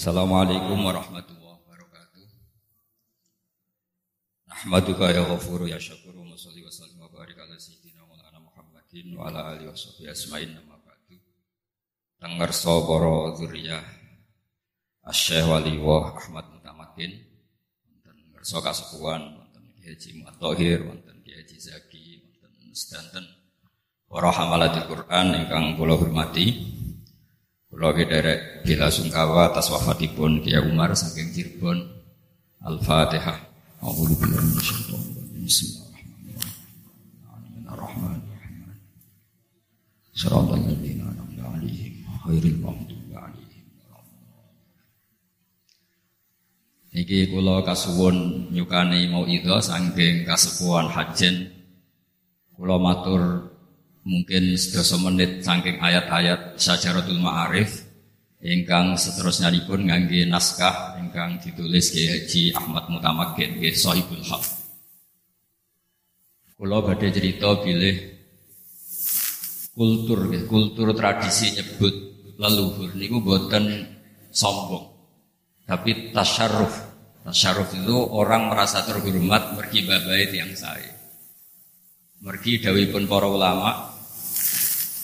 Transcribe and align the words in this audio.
Assalamualaikum 0.00 0.80
warahmatullahi 0.80 1.60
wabarakatuh. 1.60 2.24
Nahmaduka 4.48 5.12
ya 5.12 5.28
ghafuru 5.28 5.68
ya 5.68 5.76
syakuru 5.76 6.24
wa 6.24 6.40
salli 6.40 6.64
wa 6.64 6.72
sallim 6.72 7.04
wa 7.04 7.12
barik 7.12 7.36
ala 7.36 7.52
sayyidina 7.60 8.08
Maulana 8.08 8.40
Muhammadin 8.40 9.12
wa 9.12 9.28
ala 9.28 9.52
alihi 9.52 9.68
wa 9.68 9.76
sahbihi 9.76 10.08
asma'in 10.08 10.56
nama 10.56 10.80
ba'du. 10.80 11.20
Tengerso 12.16 12.88
para 12.88 13.36
zuriyah 13.44 13.84
Asyih 15.04 15.44
Waliwah 15.44 16.16
Ahmad 16.16 16.48
Mutamakin 16.48 17.20
wonten 17.84 18.16
ngerso 18.32 18.64
kasepuhan 18.64 19.36
wonten 19.36 19.68
Ki 19.76 19.84
Haji 19.84 20.10
Muatohir 20.16 20.80
wonten 20.80 21.20
Ki 21.20 21.36
Haji 21.36 21.56
Zaki 21.60 22.24
wonten 22.24 22.72
sedanten 22.72 23.28
hamalatul 24.08 24.96
Quran 24.96 25.44
ingkang 25.44 25.76
kula 25.76 25.92
hormati. 25.92 26.79
Kula 27.70 27.94
derek 27.94 28.66
bila 28.66 28.90
sungkawa 28.90 29.54
atas 29.54 29.70
wafatipun 29.70 30.42
Kiai 30.42 30.66
Umar 30.66 30.90
saking 30.98 31.30
Cirebon. 31.30 31.78
Al-Fatihah. 32.66 33.38
A'udzu 33.78 34.18
billahi. 34.18 34.58
Bismillahirrahmanirrahim. 35.46 38.26
Niki 46.90 47.30
kula 47.30 47.62
kasuwun 47.62 48.50
nyukani 48.50 49.06
mau 49.06 49.22
idza 49.30 49.62
saking 49.62 50.26
kasepuhan 50.26 50.90
hajen 50.90 51.54
kula 52.58 52.82
matur 52.82 53.46
mungkin 54.04 54.56
sedasa 54.56 54.96
menit 54.96 55.44
saking 55.44 55.76
ayat-ayat 55.80 56.56
Syajaratul 56.56 57.20
Ma'arif 57.20 57.84
ingkang 58.40 58.96
seterusnya 58.96 59.52
pun 59.68 59.84
ngangge 59.84 60.24
naskah 60.24 60.96
ingkang 60.96 61.36
ditulis 61.44 61.92
Ki 61.92 62.08
Haji 62.08 62.42
Ahmad 62.56 62.88
Mutamakin 62.88 63.60
nggih 63.60 63.76
Sahibul 63.76 64.24
Haq. 64.24 64.44
Kula 66.56 66.80
badhe 66.84 67.08
cerita 67.12 67.56
bilih 67.60 67.96
kultur 69.76 70.28
kultur 70.44 70.92
tradisi 70.92 71.56
nyebut 71.56 71.94
leluhur 72.40 72.96
niku 72.96 73.20
boten 73.20 73.84
sombong. 74.32 74.88
Tapi 75.68 76.12
tasyarruf. 76.16 76.88
Tasyarruf 77.20 77.68
itu 77.76 77.96
orang 77.96 78.48
merasa 78.48 78.80
terhormat 78.80 79.56
mergi 79.56 79.84
babai 79.84 80.24
yang 80.32 80.52
saya. 80.56 80.88
Mergi 82.20 82.60
pun 82.92 83.08
para 83.08 83.28
ulama 83.28 83.99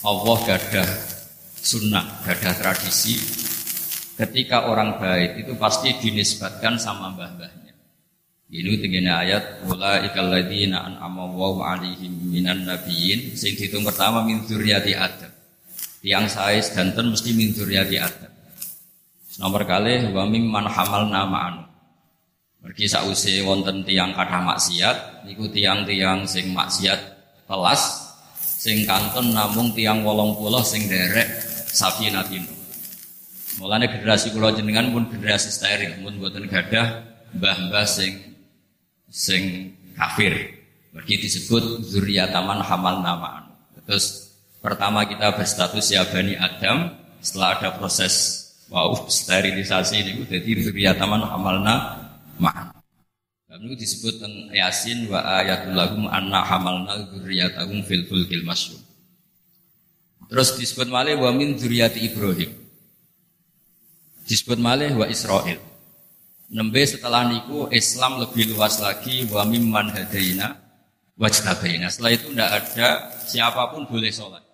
Allah 0.07 0.37
gadah 0.39 0.89
sunnah, 1.59 2.23
gadah 2.23 2.55
tradisi. 2.55 3.19
Ketika 4.15 4.71
orang 4.71 4.95
baik 5.03 5.43
itu 5.43 5.53
pasti 5.59 5.91
dinisbatkan 5.99 6.79
sama 6.79 7.11
mbah-mbahnya. 7.11 7.75
Ini 8.47 8.79
tingginya 8.79 9.19
ayat 9.19 9.67
wala 9.67 9.99
ikalladzina 10.07 10.79
an'ama 10.79 11.27
Allahu 11.27 11.59
'alaihim 11.59 12.31
minan 12.31 12.63
nabiyyin 12.63 13.35
sing 13.35 13.59
dihitung 13.59 13.83
pertama 13.83 14.23
min 14.23 14.47
dzurriyyati 14.47 14.95
Adam. 14.95 15.31
Tiang 15.99 16.31
saya 16.31 16.63
sedanten 16.63 17.11
mesti 17.11 17.35
min 17.35 17.51
dzurriyyati 17.51 17.99
Adam. 17.99 18.31
Nomor 19.43 19.67
kali 19.67 20.07
wa 20.15 20.23
mimman 20.23 20.71
hamalna 20.71 21.27
ma'an. 21.27 21.55
Mergi 22.63 22.87
sause 22.87 23.43
wonten 23.43 23.83
tiang 23.83 24.15
kathah 24.15 24.39
maksiat 24.39 25.27
niku 25.27 25.51
tiang-tiang 25.51 26.23
sing 26.23 26.55
maksiat 26.55 26.99
telas 27.43 28.06
sing 28.67 28.83
kanton 28.83 29.31
namung 29.31 29.71
tiang 29.71 30.03
wolong 30.03 30.35
puluh 30.35 30.59
sing 30.59 30.91
derek 30.91 31.23
sapi 31.71 32.11
natino. 32.11 32.51
Mulane 33.63 33.87
generasi 33.87 34.35
kula 34.35 34.51
jenengan 34.51 34.91
pun 34.91 35.07
generasi 35.07 35.55
steril, 35.55 36.03
pun 36.03 36.19
buatan 36.19 36.51
gadah 36.51 36.99
mbah-mbah 37.31 37.87
sing 37.87 38.35
sing 39.07 39.71
kafir. 39.95 40.35
Mergi 40.91 41.15
disebut 41.15 41.87
zuriataman 41.87 42.59
hamal 42.59 42.99
namaan. 42.99 43.55
Terus 43.87 44.35
pertama 44.59 45.07
kita 45.07 45.31
berstatus 45.31 45.87
ya 45.87 46.03
Bani 46.03 46.35
Adam, 46.35 46.91
setelah 47.23 47.55
ada 47.55 47.69
proses 47.79 48.45
wow 48.67 49.07
sterilisasi 49.07 49.95
ini 50.03 50.27
jadi 50.27 50.51
zuriataman 50.59 51.23
hamalna 51.23 52.03
ma'an. 52.35 52.76
Lalu 53.57 53.73
disebut 53.73 54.21
tentang 54.21 54.53
Yasin 54.53 55.09
wa 55.09 55.17
ayatul 55.41 55.73
lahum 55.73 56.05
anna 56.13 56.45
hamalna 56.45 57.09
dzurriyyatahum 57.09 57.81
fil 57.89 58.05
fulkil 58.05 58.45
masyhur. 58.45 58.77
Terus 60.29 60.61
disebut 60.61 60.85
malih 60.93 61.17
wa 61.17 61.33
min 61.33 61.57
dzurriyyati 61.57 62.05
Ibrahim. 62.05 62.53
Disebut 64.29 64.61
malih 64.61 64.93
wa 64.93 65.09
Israel. 65.09 65.57
Nembe 66.53 66.85
setelah 66.85 67.25
niku 67.25 67.65
Islam 67.73 68.21
lebih 68.21 68.53
luas 68.53 68.77
lagi 68.77 69.25
wa 69.25 69.41
mimman 69.41 69.89
hadaina 69.89 70.53
wajtabaina. 71.17 71.89
Setelah 71.89 72.13
itu 72.13 72.29
tidak 72.29 72.51
ada 72.61 72.87
siapa 73.25 73.73
pun 73.73 73.89
boleh 73.89 74.13
sholat. 74.13 74.45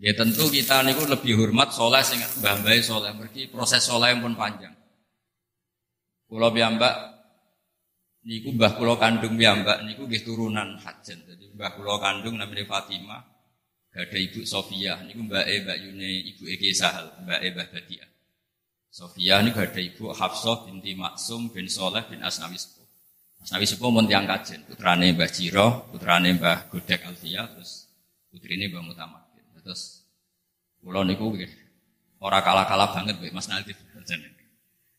Ya 0.00 0.16
tentu 0.16 0.48
kita 0.48 0.80
niku 0.88 1.04
lebih 1.04 1.36
hormat 1.36 1.68
sholat 1.76 2.00
sing 2.00 2.24
mbah 2.40 2.64
sholat. 2.80 3.12
Mergi 3.12 3.52
proses 3.52 3.84
sholat 3.84 4.16
yang 4.16 4.24
pun 4.24 4.32
panjang. 4.40 4.72
Pulau 6.32 6.48
Biambak 6.48 7.17
niku 8.26 8.54
mbah 8.54 8.74
kula 8.74 8.98
kandung 8.98 9.38
mbak 9.38 9.78
niku 9.86 10.08
nggih 10.08 10.22
turunan 10.26 10.78
Hajan. 10.82 11.18
Jadi 11.22 11.54
mbah 11.54 11.76
kula 11.78 12.00
kandung 12.02 12.38
namanya 12.38 12.64
Fatimah, 12.66 13.22
ada 13.94 14.18
ibu 14.18 14.42
Sofia, 14.46 15.02
niku 15.04 15.26
mbak 15.26 15.44
E 15.46 15.54
mbak 15.62 15.78
Yune 15.82 16.08
ibu 16.34 16.44
Ege 16.46 16.70
Sahal, 16.74 17.10
mbak 17.22 17.38
E 17.42 17.48
mbah 17.54 17.66
Badia. 17.70 18.06
Sofia 18.88 19.42
niku 19.44 19.58
ada 19.62 19.80
ibu 19.82 20.10
Hafsah 20.10 20.66
binti 20.66 20.94
Maksum 20.96 21.52
bin 21.52 21.66
Soleh 21.70 22.02
bin 22.06 22.22
Asnawi 22.24 22.58
Sepuh. 22.58 22.86
Asnawi 23.44 23.66
Sepuh 23.66 23.90
mun 23.90 24.06
tiang 24.06 24.26
kajen, 24.26 24.66
putrane 24.66 25.14
mbah 25.14 25.30
Jiro, 25.30 25.90
putrane 25.92 26.34
mbah 26.34 26.66
Godek 26.72 27.06
Alfia, 27.06 27.46
terus 27.52 27.90
putrine 28.30 28.70
mbah 28.70 28.82
Mutamakin. 28.82 29.44
Terus 29.62 30.06
kula 30.80 31.04
niku 31.04 31.34
ora 32.18 32.42
kalah-kalah 32.42 32.94
banget 32.94 33.14
mbek 33.18 33.34
Mas 33.36 33.46
Nadif. 33.46 33.78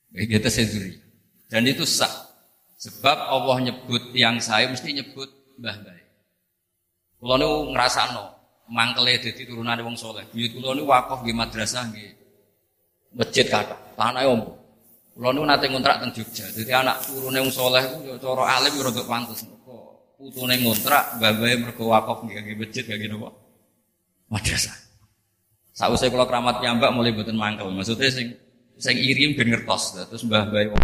Kita 0.10 0.50
sendiri. 0.50 0.98
Dan 1.46 1.70
itu 1.70 1.86
sah 1.86 2.29
Sebab 2.80 3.18
Allah 3.28 3.58
nyebut 3.60 4.16
yang 4.16 4.40
saya 4.40 4.72
mesti 4.72 4.96
nyebut 4.96 5.28
mbah 5.60 5.76
mbah. 5.84 6.00
Kulo 7.20 7.36
niku 7.36 7.76
ngrasakno 7.76 8.24
mangkele 8.72 9.20
dadi 9.20 9.44
turunane 9.44 9.84
wong 9.84 10.00
soleh. 10.00 10.24
Buyut 10.32 10.56
kulo 10.56 10.72
niku 10.72 10.88
wakaf 10.88 11.20
nggih 11.28 11.36
madrasah 11.36 11.84
nggih. 11.92 12.16
Masjid 13.20 13.52
kata, 13.52 13.76
tanah 14.00 14.24
om. 14.32 14.56
Kulo 15.12 15.28
niku 15.36 15.44
nate 15.44 15.68
ngontrak 15.68 16.00
teng 16.00 16.16
Jogja. 16.16 16.48
Dadi 16.56 16.72
anak 16.72 17.04
turune 17.04 17.44
wong 17.44 17.52
soleh 17.52 17.84
ku 17.84 18.16
cara 18.16 18.44
alim 18.48 18.72
yo 18.72 18.88
rada 18.88 19.04
pantes. 19.04 19.44
Putune 20.16 20.56
ngontrak 20.64 21.20
mbah 21.20 21.32
mbah 21.36 21.48
mergo 21.60 21.84
wakaf 21.92 22.24
nggih 22.24 22.56
masjid 22.56 22.88
nggih 22.88 23.12
napa? 23.12 23.36
Madrasah. 24.32 24.76
Sausé 25.76 26.08
kula 26.08 26.24
keramat 26.24 26.64
piyambak 26.64 26.96
mulai 26.96 27.12
mboten 27.12 27.36
mangkel. 27.36 27.68
Maksudnya 27.76 28.08
sing 28.08 28.40
sing 28.80 28.96
iri 28.96 29.36
ben 29.36 29.52
ngertos. 29.52 30.00
Terus 30.08 30.24
mbah 30.24 30.48
mbah 30.48 30.80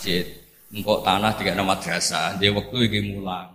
masjid. 0.00 0.24
Engkau 0.72 1.04
tanah 1.04 1.36
tiga 1.36 1.52
nama 1.52 1.76
madrasah, 1.76 2.40
dia 2.40 2.48
waktu 2.56 2.88
ini 2.88 3.12
mulang. 3.12 3.52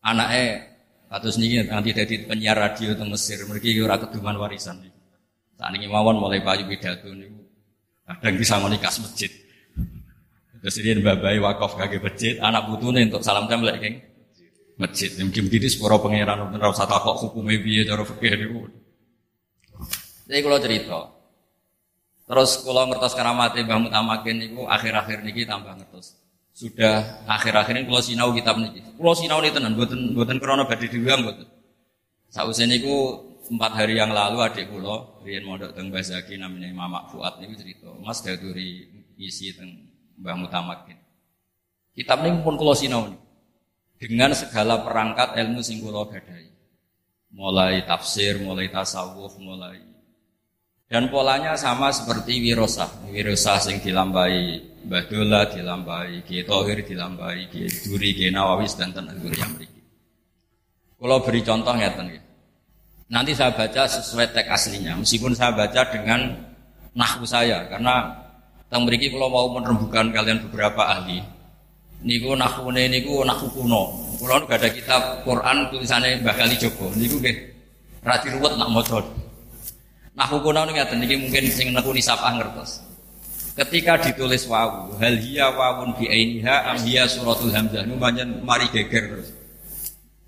Anaknya 0.00 0.64
kados 1.12 1.36
niki 1.36 1.68
nanti 1.68 1.92
jadi 1.92 2.24
penyiar 2.24 2.56
radio 2.56 2.96
teng 2.96 3.12
Mesir, 3.12 3.44
mereka 3.44 3.68
ora 3.84 4.00
keduman 4.00 4.40
warisan. 4.40 4.80
Saat 5.60 5.76
ini 5.76 5.84
mawon 5.84 6.16
mulai 6.16 6.40
payu 6.40 6.64
pidato 6.64 7.12
niku 7.12 7.44
kadang 8.08 8.40
bisa 8.40 8.56
menikah 8.56 8.88
masjid. 8.88 9.28
Terus 10.64 10.76
dia 10.80 10.96
babai 10.96 11.36
wakaf 11.36 11.76
kaki 11.76 12.00
masjid, 12.00 12.40
anak 12.40 12.64
putune 12.72 13.04
untuk 13.04 13.20
salam 13.20 13.44
templek 13.44 13.76
geng 13.84 14.00
masjid. 14.80 15.12
Mungkin 15.20 15.50
begitu 15.50 15.66
sepuro 15.68 16.00
pangeran 16.00 16.56
ora 16.56 16.72
usah 16.72 16.88
takok 16.88 17.20
hukume 17.26 17.60
piye 17.60 17.84
cara 17.84 18.06
fikih 18.06 18.32
niku. 18.38 18.60
Jadi 20.30 20.40
kalau 20.46 20.58
cerita, 20.62 21.00
Terus 22.30 22.62
kalau 22.62 22.86
ngertos 22.86 23.18
karamate 23.18 23.66
Mbah 23.66 23.90
Mutamakin 23.90 24.38
niku 24.38 24.62
akhir-akhir 24.70 25.26
niki 25.26 25.50
tambah 25.50 25.74
ngertos. 25.74 26.14
Sudah 26.54 27.26
akhir-akhir 27.26 27.74
ini 27.74 27.90
kalau 27.90 27.98
sinau 27.98 28.30
kitab 28.30 28.54
niki. 28.54 28.86
Kalau 28.86 29.18
sinau 29.18 29.42
nih 29.42 29.50
tenan, 29.50 29.74
buatan 29.74 30.14
buatan 30.14 30.38
krono 30.38 30.62
badhe 30.62 30.86
diulang 30.86 31.26
buatan. 31.26 31.50
Sausé 32.30 32.70
niku 32.70 33.18
empat 33.50 33.82
hari 33.82 33.98
yang 33.98 34.14
lalu 34.14 34.46
adik 34.46 34.70
kulo 34.70 35.18
riyen 35.26 35.42
mondok 35.42 35.74
teng 35.74 35.90
Zaki 35.90 36.38
namanya 36.38 36.70
Mama 36.70 37.10
Fuad 37.10 37.42
niku 37.42 37.58
cerita, 37.58 37.90
Mas 37.98 38.22
Daduri 38.22 38.86
isi 39.18 39.50
teng 39.50 39.90
Mbah 40.22 40.38
Mutamakin. 40.38 41.02
Kitab 41.98 42.22
niku 42.22 42.46
pun 42.46 42.54
kulo 42.54 42.78
sinau 42.78 43.10
nih. 43.10 43.18
Dengan 43.98 44.38
segala 44.38 44.86
perangkat 44.86 45.34
ilmu 45.34 45.66
sing 45.66 45.82
kulo 45.82 46.06
gadai. 46.06 46.46
Mulai 47.34 47.82
tafsir, 47.90 48.38
mulai 48.38 48.70
tasawuf, 48.70 49.34
mulai 49.42 49.89
dan 50.90 51.06
polanya 51.06 51.54
sama 51.54 51.94
seperti 51.94 52.42
wirosa. 52.42 52.90
Wirosa 53.06 53.62
sing 53.62 53.78
dilambai 53.78 54.58
Mbah 54.80 55.06
dilambai 55.54 56.24
Ki 56.26 56.42
Tohir, 56.42 56.82
dilambai 56.82 57.46
Ki 57.52 57.68
Duri, 57.86 58.10
Ki 58.10 58.32
Nawawi, 58.34 58.66
dan 58.74 58.90
yang 58.96 59.52
beriki. 59.54 59.80
Kalau 60.98 61.22
beri 61.22 61.40
contoh 61.46 61.76
ya. 61.78 61.92
Nanti 63.10 63.32
saya 63.36 63.54
baca 63.54 63.86
sesuai 63.86 64.34
teks 64.34 64.50
aslinya, 64.50 64.98
meskipun 64.98 65.36
saya 65.36 65.54
baca 65.54 65.84
dengan 65.92 66.32
nahwu 66.94 67.26
saya, 67.26 67.66
karena 67.70 68.08
teng 68.70 68.86
mriki 68.86 69.10
kalau 69.12 69.28
mau 69.30 69.46
menerbukan 69.52 70.10
kalian 70.10 70.38
beberapa 70.48 70.82
ahli. 70.90 71.22
Niku 72.00 72.32
nahwune 72.34 72.88
niku 72.88 73.20
nahwu 73.22 73.46
kuno. 73.52 73.82
Kulo 74.16 74.48
gak 74.48 74.64
ada 74.64 74.68
kitab 74.72 75.02
Quran 75.28 75.68
tulisannya 75.70 76.24
Mbah 76.24 76.34
Kali 76.34 76.56
Joko. 76.56 76.88
Niku 76.96 77.20
nggih 77.20 77.36
rati 78.00 78.32
ruwet 78.32 78.56
nak 78.56 78.72
maca. 78.72 79.04
Nahwu 80.20 80.44
kuno 80.44 80.68
niku 80.68 80.76
ngaten 80.76 81.00
niki 81.00 81.16
mungkin 81.16 81.48
sing 81.48 81.72
nekuni 81.72 82.04
sapa 82.04 82.28
ngertos. 82.36 82.84
Ketika 83.56 83.96
ditulis 84.04 84.44
wawu, 84.44 85.00
hal 85.00 85.16
hiya 85.16 85.48
wawun 85.48 85.96
bi 85.96 86.12
ainiha 86.12 86.68
am 86.68 86.76
hiya 86.84 87.08
suratul 87.08 87.48
hamzah. 87.48 87.88
Nu 87.88 87.96
mari 87.96 88.68
geger 88.68 89.16
terus. 89.16 89.32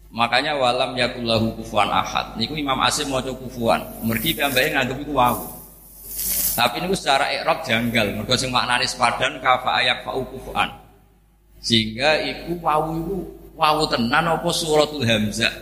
Makanya 0.08 0.56
walam 0.56 0.96
yakullahu 0.96 1.60
kufuan 1.60 1.92
ahad. 1.92 2.40
Niku 2.40 2.56
Imam 2.56 2.80
Asim 2.80 3.12
mau 3.12 3.20
kufuan. 3.20 3.84
Mergi 4.00 4.32
piyambake 4.32 4.72
nganggep 4.72 4.96
iku 5.04 5.12
wau. 5.12 5.60
Tapi 6.56 6.80
niku 6.80 6.96
secara 6.96 7.28
i'rab 7.28 7.60
janggal. 7.60 8.16
Mergo 8.16 8.32
sing 8.40 8.48
maknane 8.48 8.88
sepadan 8.88 9.44
kafa 9.44 9.76
ayak 9.76 10.08
fa'u 10.08 10.24
kufuan. 10.24 10.72
Sehingga 11.60 12.16
iku 12.24 12.56
wau 12.64 12.96
iku 12.96 13.16
wau 13.60 13.84
tenan 13.92 14.24
apa 14.24 14.48
suratul 14.56 15.04
hamzah. 15.04 15.52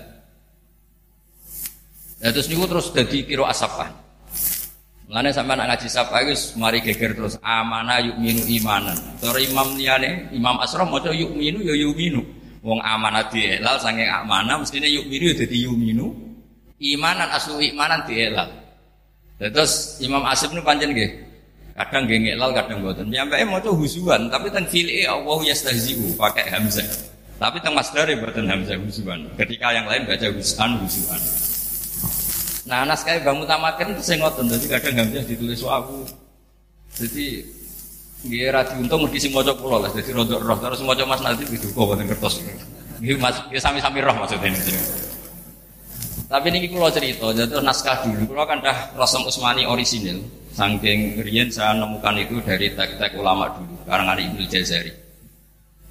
Ya, 2.22 2.30
terus 2.30 2.46
niku 2.46 2.70
terus 2.70 2.94
dadi 2.94 3.26
kira 3.26 3.50
asafan. 3.50 3.90
Mulane 5.10 5.34
sampean 5.34 5.58
ngaji 5.58 5.90
sapa 5.90 6.22
iku 6.22 6.54
mari 6.54 6.78
geger 6.86 7.18
terus 7.18 7.34
amana 7.42 7.98
yuk 7.98 8.14
minu 8.22 8.46
imanan. 8.46 8.94
Terus 9.18 9.42
Imam 9.42 9.74
liyane 9.74 10.30
Imam 10.30 10.54
Asram 10.62 10.86
maca 10.86 11.10
yuk 11.10 11.34
minu 11.34 11.66
ya 11.66 11.74
yuk 11.74 11.98
minu. 11.98 12.22
Wong 12.62 12.78
amanah 12.78 13.26
dielal 13.26 13.74
sange 13.82 14.06
amanah 14.06 14.62
mestine 14.62 14.86
yuk 14.86 15.10
minu 15.10 15.34
ya 15.34 15.42
dadi 15.42 15.66
yuminu. 15.66 16.14
Imanan 16.78 17.26
asu 17.34 17.58
imanan 17.58 18.06
dielal. 18.06 18.54
Terus 19.34 19.98
Imam 19.98 20.22
Asim 20.30 20.54
ini 20.54 20.62
panjang 20.62 20.94
nggih. 20.94 21.10
Kadang 21.74 22.06
nggih 22.06 22.18
ngelal, 22.30 22.50
kadang 22.54 22.78
mboten. 22.78 23.10
Nyampe 23.10 23.40
maca 23.50 23.70
husuan, 23.72 24.30
tapi 24.30 24.52
teng 24.52 24.68
fili 24.68 25.08
Allah 25.08 25.42
yastahzi'u 25.42 26.14
pakai 26.14 26.54
hamzah. 26.54 26.86
Tapi 27.40 27.56
teng 27.64 27.74
masdare 27.74 28.14
mboten 28.14 28.46
hamzah 28.46 28.78
husuan. 28.78 29.26
Ketika 29.34 29.74
yang 29.74 29.90
lain 29.90 30.06
baca 30.06 30.28
husuan 30.30 30.78
husuan. 30.84 31.49
Nah, 32.70 32.86
naskah 32.86 33.18
Bang 33.26 33.42
Mutamakin 33.42 33.98
itu 33.98 34.02
saya 34.06 34.22
ngotot, 34.22 34.46
jadi 34.46 34.78
kadang 34.78 34.94
hamzah 35.02 35.26
ditulis 35.26 35.58
aku. 35.66 36.06
Jadi 37.02 37.42
Nggih 38.20 38.52
ra 38.52 38.60
diuntung 38.68 39.08
mesti 39.08 39.16
sing 39.16 39.32
maca 39.32 39.56
kula 39.56 39.80
lah 39.80 39.90
dadi 39.96 40.12
rodok 40.12 40.44
roh 40.44 40.58
terus 40.60 40.84
maca 40.84 41.04
Mas 41.08 41.24
Nadir 41.24 41.48
itu 41.48 41.72
kok 41.72 41.84
boten 41.88 42.04
kertos. 42.04 42.44
Nggih 43.00 43.16
Mas 43.16 43.40
ya 43.48 43.60
sami-sami 43.64 44.04
roh 44.04 44.12
maksudnya 44.12 44.52
ini. 44.52 44.60
Tapi 46.28 46.46
niki 46.52 46.68
kula 46.68 46.92
cerita, 46.92 47.32
jadi 47.32 47.58
naskah 47.64 48.04
dulu 48.04 48.36
kula 48.36 48.44
kan 48.44 48.60
dah 48.60 48.92
Rasul 48.94 49.24
Usmani 49.24 49.64
orisinil. 49.64 50.20
Saking 50.52 51.24
riyen 51.24 51.48
saya 51.48 51.80
nemukan 51.80 52.12
itu 52.20 52.38
dari 52.44 52.70
tek-tek 52.76 53.16
ulama 53.16 53.48
dulu, 53.56 53.74
karangan 53.88 54.20
Ibnu 54.20 54.44
Jazari. 54.46 54.92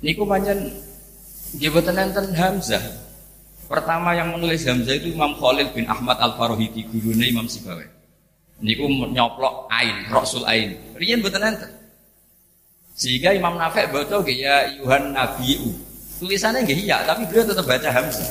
Niku 0.06 0.24
nggih 0.30 1.70
boten 1.74 1.98
enten 1.98 2.26
Hamzah. 2.38 3.09
Pertama 3.70 4.18
yang 4.18 4.34
menulis 4.34 4.66
Hamzah 4.66 4.98
itu 4.98 5.14
Imam 5.14 5.38
Khalil 5.38 5.70
bin 5.78 5.86
Ahmad 5.86 6.18
Al-Farohidi, 6.18 6.90
gurune 6.90 7.30
Imam 7.30 7.46
Sibawi. 7.46 7.86
Niku 8.66 8.90
nyoplok 8.90 9.70
ain, 9.70 10.10
Rasul 10.10 10.42
ain. 10.50 10.74
Riyen 10.98 11.22
boten 11.22 11.46
enten. 11.46 11.70
Sehingga 12.98 13.30
Imam 13.30 13.62
Nafek 13.62 13.94
baca 13.94 14.26
ya 14.26 14.74
Yuhan 14.74 15.14
Nabiu. 15.14 15.70
Tulisannya 16.18 16.66
nggih 16.66 16.90
iya, 16.90 17.06
tapi 17.06 17.30
beliau 17.30 17.46
tetap 17.46 17.64
baca 17.70 17.90
Hamzah. 17.94 18.28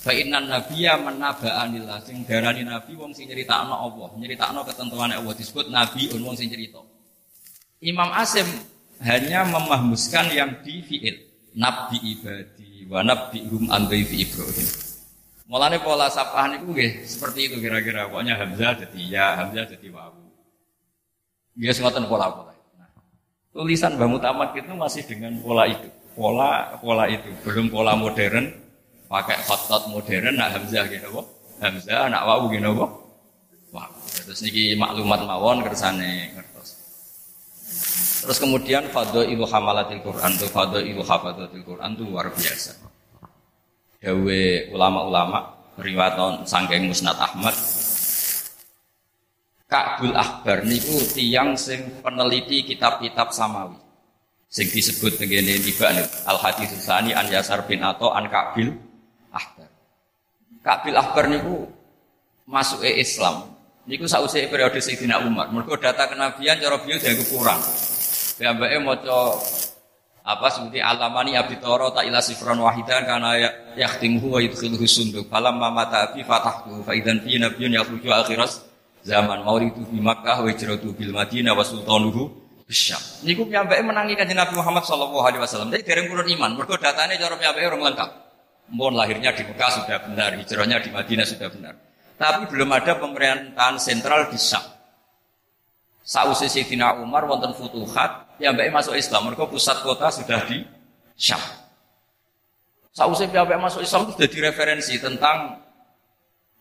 Fa 0.00 0.16
innan 0.16 0.48
nabiyya 0.48 0.96
man 0.96 1.20
naba'anillah 1.20 2.00
sing 2.08 2.24
darani 2.24 2.64
nabi 2.64 2.96
wong 2.96 3.12
sing 3.12 3.28
nyeritakno 3.28 3.76
Allah, 3.76 4.08
nyeritakno 4.16 4.64
ketentuan 4.64 5.12
Allah 5.12 5.36
disebut 5.36 5.68
nabi 5.68 6.08
wong 6.16 6.32
sing 6.32 6.48
cerita. 6.48 6.80
Imam 7.84 8.08
Asim 8.16 8.48
hanya 9.04 9.44
memahmuskan 9.44 10.32
yang 10.32 10.56
di 10.64 10.80
fi'il. 10.88 11.20
Nabi 11.52 12.00
ibadi 12.16 12.69
wa 12.90 13.00
nabi 13.06 13.46
rum 13.46 13.70
an 13.70 13.86
fi 13.86 14.02
Ibrahim. 14.02 14.68
Mulane 15.50 15.78
pola 15.82 16.06
sapahan 16.10 16.62
itu 16.62 16.66
nggih 16.70 16.90
seperti 17.06 17.50
itu 17.50 17.56
kira-kira. 17.58 18.06
Pokoknya 18.06 18.38
Hamzah 18.38 18.74
jadi 18.86 19.00
ya, 19.06 19.26
Hamzah 19.38 19.66
jadi 19.66 19.86
wawu. 19.90 20.30
Nggih 21.58 21.74
ngoten 21.82 22.06
pola-pola. 22.06 22.54
Tulisan 23.50 23.98
Mbah 23.98 24.06
Mutamat 24.06 24.54
itu 24.54 24.70
masih 24.78 25.02
dengan 25.10 25.34
pola 25.42 25.66
itu. 25.66 25.90
Pola 26.14 26.78
pola 26.78 27.10
itu, 27.10 27.30
belum 27.42 27.66
pola 27.66 27.98
modern 27.98 28.46
pakai 29.10 29.42
khotot 29.42 29.90
modern 29.90 30.38
nak 30.38 30.54
hamzah 30.54 30.86
gitu 30.86 31.10
kok. 31.10 31.26
Hamzah 31.58 32.06
nak 32.06 32.22
wawu 32.30 32.54
gitu 32.54 32.70
kok. 32.70 32.90
Wah, 33.74 33.90
terus 34.22 34.42
niki 34.46 34.78
maklumat 34.78 35.26
mawon 35.26 35.66
kersane. 35.66 36.30
Terus 38.20 38.36
kemudian 38.36 38.84
ilu 39.26 39.44
hamalatil 39.48 40.04
Quran 40.04 40.32
tuh 40.36 40.50
ilu 40.84 41.00
hafadzatil 41.00 41.64
Quran 41.64 41.90
tuh 41.96 42.04
luar 42.04 42.28
biasa. 42.28 42.76
Dawe 44.00 44.42
ulama-ulama 44.72 45.38
riwayaton 45.80 46.44
sangking 46.48 46.88
Musnad 46.88 47.16
Ahmad 47.20 47.52
Ka'bul 49.70 50.10
Akbar 50.18 50.66
niku 50.66 50.98
tiang 51.14 51.54
sing 51.54 52.02
peneliti 52.02 52.66
kitab-kitab 52.66 53.30
samawi. 53.30 53.78
Sing 54.50 54.66
disebut 54.66 55.14
ngene 55.14 55.62
tiba 55.62 55.94
Al 56.26 56.42
Hadis 56.42 56.74
Sani 56.82 57.14
an 57.14 57.30
Yasar 57.30 57.62
bin 57.70 57.78
Ato 57.86 58.10
an 58.10 58.26
Ka'bil 58.26 58.74
Akbar. 59.30 59.70
Ka'bil 60.66 60.98
Akbar 60.98 61.30
niku 61.30 61.70
masuk 62.50 62.82
Islam. 62.82 63.49
Niku 63.88 64.04
sausé 64.04 64.44
periode 64.52 64.76
Sayyidina 64.76 65.24
Umar. 65.24 65.48
Mergo 65.48 65.76
data 65.80 66.04
kenabian 66.04 66.60
cara 66.60 66.76
beliau 66.80 67.00
dianggap 67.00 67.28
kurang. 67.32 67.60
Piyambake 68.36 68.76
maca 68.84 69.40
apa 70.20 70.46
seperti 70.52 70.84
alamani 70.84 71.32
abdi 71.32 71.56
toro 71.56 71.88
tak 71.96 72.04
ilah 72.04 72.20
sifran 72.20 72.60
wahidan 72.60 73.08
karena 73.08 73.40
yaktimuhu 73.72 74.36
wa 74.36 74.40
yudkhilhu 74.40 74.84
sunduk 74.84 75.24
falam 75.32 75.56
mamata 75.56 76.12
abi 76.12 76.20
fatahtu 76.22 76.84
fa 76.84 76.92
idan 76.92 77.24
fi 77.24 77.40
nabiyyun 77.40 77.80
yakhruju 77.80 78.12
akhiras 78.12 78.60
zaman 79.00 79.40
mauridu 79.40 79.80
di 79.88 79.96
Makkah 79.96 80.44
wa 80.44 80.48
hijratu 80.52 80.92
bil 80.92 81.16
Madinah 81.16 81.56
wa 81.56 81.64
sultanuhu 81.64 82.28
bisyam. 82.68 83.00
Niku 83.24 83.48
piyambake 83.48 83.80
menangi 83.80 84.14
kanjeng 84.14 84.36
Nabi 84.36 84.54
Muhammad 84.60 84.84
sallallahu 84.84 85.24
alaihi 85.24 85.42
wasallam. 85.42 85.72
Jadi 85.72 85.82
dereng 85.88 86.06
kurun 86.12 86.28
iman. 86.28 86.50
Mergo 86.54 86.76
datane 86.76 87.16
cara 87.16 87.34
piyambake 87.40 87.66
orang 87.66 87.82
lengkap. 87.92 88.10
Mohon 88.70 88.94
lahirnya 89.02 89.34
di 89.34 89.42
Mekah 89.42 89.70
sudah 89.82 89.98
benar, 90.06 90.30
hijrahnya 90.38 90.78
di 90.78 90.94
Madinah 90.94 91.26
sudah 91.26 91.50
benar. 91.50 91.74
Tapi 92.20 92.52
belum 92.52 92.68
ada 92.68 93.00
pemerintahan 93.00 93.80
sentral 93.80 94.28
di 94.28 94.36
Syam. 94.36 94.60
Sausi 96.04 96.52
Sayyidina 96.52 97.00
Umar 97.00 97.24
wonten 97.24 97.56
futuhat, 97.56 98.36
piyambake 98.36 98.68
masuk 98.68 98.92
Islam. 98.92 99.32
Mergo 99.32 99.48
pusat 99.48 99.80
kota 99.80 100.12
sudah 100.12 100.44
di 100.44 100.60
Syam. 101.16 101.40
Sausi 102.92 103.24
piyambake 103.24 103.56
masuk 103.56 103.80
Islam 103.80 104.04
itu 104.04 104.20
sudah 104.20 104.28
direferensi 104.28 105.00
tentang 105.00 105.64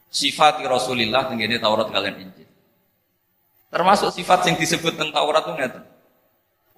sifat 0.07 0.63
Rasulullah 0.63 1.27
tenggene 1.27 1.59
Taurat 1.59 1.91
kalian 1.91 2.15
Injil. 2.23 2.47
Termasuk 3.67 4.15
sifat 4.15 4.47
yang 4.47 4.55
disebut 4.55 4.95
tentang 4.95 5.11
Taurat 5.11 5.43
itu 5.43 5.53
ngeten. 5.59 5.83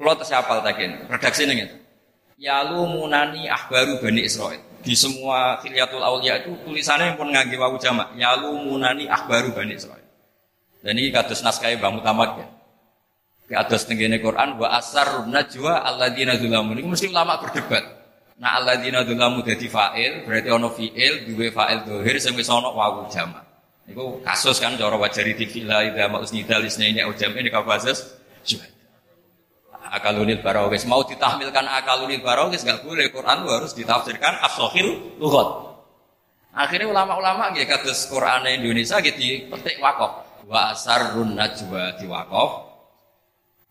Kalau 0.02 0.18
tersiapal 0.18 0.66
takin, 0.66 1.06
redaksi 1.06 1.46
ini 1.46 1.54
ngeten. 1.62 1.80
Yalu 2.42 2.82
munani 2.98 3.46
ahbaru 3.46 4.02
bani 4.02 4.26
Israel. 4.26 4.71
Di 4.82 4.98
semua 4.98 5.62
khilyatul 5.62 6.02
awliya 6.02 6.42
itu 6.42 6.58
tulisannya 6.66 7.14
pun 7.14 7.30
ngangge 7.30 7.58
wawu 7.58 7.78
jamak. 7.78 8.18
Yalu 8.18 8.66
munani 8.66 9.06
ahbaru 9.06 9.54
bani 9.54 9.78
Israel. 9.78 10.06
Dan 10.82 10.98
ini 10.98 11.14
kados 11.14 11.46
naskah 11.46 11.70
Bang 11.78 12.02
Mutamak 12.02 12.42
ya. 12.42 12.48
Kados 13.52 13.86
tenggene 13.86 14.18
Quran 14.18 14.58
wa 14.58 14.74
asar 14.74 15.28
najwa 15.30 15.86
alladzina 15.86 16.40
dzulamun. 16.40 16.82
Ini 16.82 16.88
mesti 16.88 17.12
ulama 17.12 17.38
berdebat. 17.38 17.84
Nah 18.42 18.58
alladzina 18.58 19.06
dzalamu 19.06 19.46
dadi 19.46 19.70
fa'il, 19.70 20.26
berarti 20.26 20.50
ono 20.50 20.74
fi'il 20.74 21.30
duwe 21.30 21.54
fa'il 21.54 21.86
dohir 21.86 22.18
sing 22.18 22.34
wis 22.34 22.50
ono 22.50 22.74
wawu 22.74 23.06
jamak. 23.14 23.46
Iku 23.86 24.26
kasus 24.26 24.58
kan 24.58 24.74
cara 24.80 24.98
wajari 24.98 25.38
di 25.38 25.46
villa 25.46 25.86
idza 25.86 26.10
ma'usnidal 26.10 26.66
isnaini 26.66 27.06
au 27.06 27.14
jam'in 27.14 27.46
ka 27.54 27.62
basis 27.62 28.18
akalunil 29.92 30.40
barawis 30.40 30.88
mau 30.88 31.04
ditahmilkan 31.04 31.68
akalunil 31.68 32.24
barawis 32.24 32.64
nggak 32.64 32.88
boleh. 32.88 33.12
Quran 33.12 33.44
harus 33.44 33.76
ditafsirkan 33.76 34.40
asohil 34.48 35.20
lugot 35.20 35.72
akhirnya 36.52 36.92
ulama-ulama 36.92 37.56
gitu 37.56 37.68
kados 37.68 38.08
Quran 38.12 38.44
Indonesia 38.48 39.00
gitu 39.00 39.52
petik 39.56 39.80
wakof 39.80 40.24
wa 40.48 40.76
asarrun 40.76 41.36
najwa 41.36 41.96
diwakof 41.96 42.72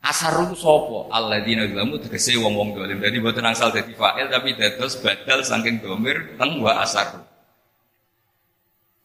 Asar 0.01 0.33
itu 0.49 0.57
sopo 0.57 1.13
alladzina 1.13 1.69
zalamu 1.69 2.01
tegese 2.01 2.33
wong-wong 2.41 2.73
dolim. 2.73 3.05
Jadi 3.05 3.21
buatan 3.21 3.53
angsal 3.53 3.69
dadi 3.69 3.93
fa'il 3.93 4.33
tapi 4.33 4.57
dados 4.57 4.97
badal 4.97 5.45
saking 5.45 5.85
domir 5.85 6.41
teng 6.41 6.57
wa 6.65 6.81
asar. 6.81 7.21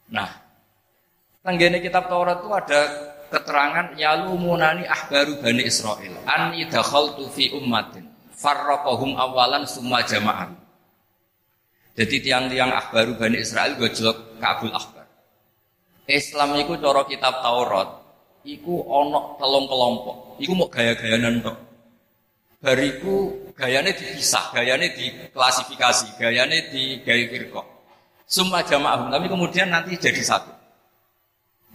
Nah, 0.07 0.31
tenggene 1.43 1.83
kitab 1.83 2.07
Taurat 2.07 2.39
itu 2.39 2.47
ada 2.47 2.81
keterangan 3.31 3.97
yalumunani 3.97 4.85
ahbaru 4.85 5.41
bani 5.41 5.65
Israel 5.65 6.13
an 6.25 6.53
idakhaltu 6.55 7.27
fi 7.33 7.51
ummatin 7.53 8.05
farraqahum 8.35 9.15
awalan 9.17 9.63
summa 9.65 10.03
jama'an. 10.05 10.53
Jadi 11.95 12.27
tiang-tiang 12.27 12.75
ahbaru 12.75 13.15
bani 13.15 13.39
Israel 13.39 13.79
gojlok 13.79 14.37
Kabul 14.43 14.71
Akbar. 14.75 15.07
Islam 16.05 16.59
itu 16.59 16.75
cara 16.77 17.01
kitab 17.07 17.41
Taurat 17.41 17.89
iku 18.45 18.85
onok 18.85 19.41
telung 19.41 19.65
kelompok. 19.65 20.17
Iku 20.37 20.53
mau 20.53 20.69
gaya-gaya 20.69 21.17
nentok. 21.17 21.57
Bariku 22.61 23.45
gayane 23.53 23.93
dipisah, 23.93 24.49
gayane 24.53 24.89
diklasifikasi, 24.93 26.17
gayane 26.17 26.69
di 26.73 26.99
gaya. 27.01 27.63
Semua 28.25 28.65
jamaah, 28.65 29.05
tapi 29.13 29.29
kemudian 29.29 29.69
nanti 29.69 29.93
jadi 30.01 30.17
satu. 30.25 30.54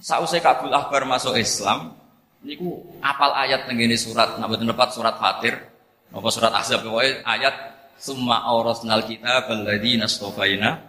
Sausai 0.01 0.41
Kabul 0.41 0.73
Akbar 0.73 1.05
masuk 1.05 1.37
Islam, 1.37 1.93
niku 2.41 2.81
apal 3.05 3.37
ayat 3.37 3.69
tenggene 3.69 4.01
surat, 4.01 4.41
nama 4.41 4.57
tempat 4.57 4.97
surat 4.97 5.15
Fatir, 5.21 5.61
apa 6.09 6.29
surat 6.33 6.53
Ahzab, 6.57 6.89
ayat 7.25 7.77
Summa 8.01 8.41
aurasnal 8.49 9.05
kita 9.05 9.45
baladi 9.45 10.01
nastofaina 10.01 10.81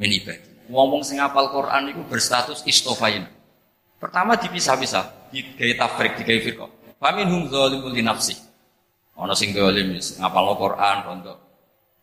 min 0.00 0.16
ibadi. 0.16 0.72
Ngomong 0.72 1.04
sing 1.04 1.20
apal 1.20 1.52
Quran 1.52 1.92
itu 1.92 2.00
berstatus 2.08 2.64
istofaina. 2.64 3.28
Pertama 4.00 4.32
dipisah-pisah, 4.40 5.28
digawe 5.28 5.72
tafrik, 5.76 6.16
digawe 6.24 6.40
firqah. 6.40 6.70
Faminhum 6.96 7.52
zalimul 7.52 7.92
li 7.92 8.00
nafsi. 8.00 8.32
Ana 9.12 9.36
sing 9.36 9.52
zalim 9.52 9.92
ngapal 9.92 10.56
Quran 10.56 10.96
rondo 11.04 11.34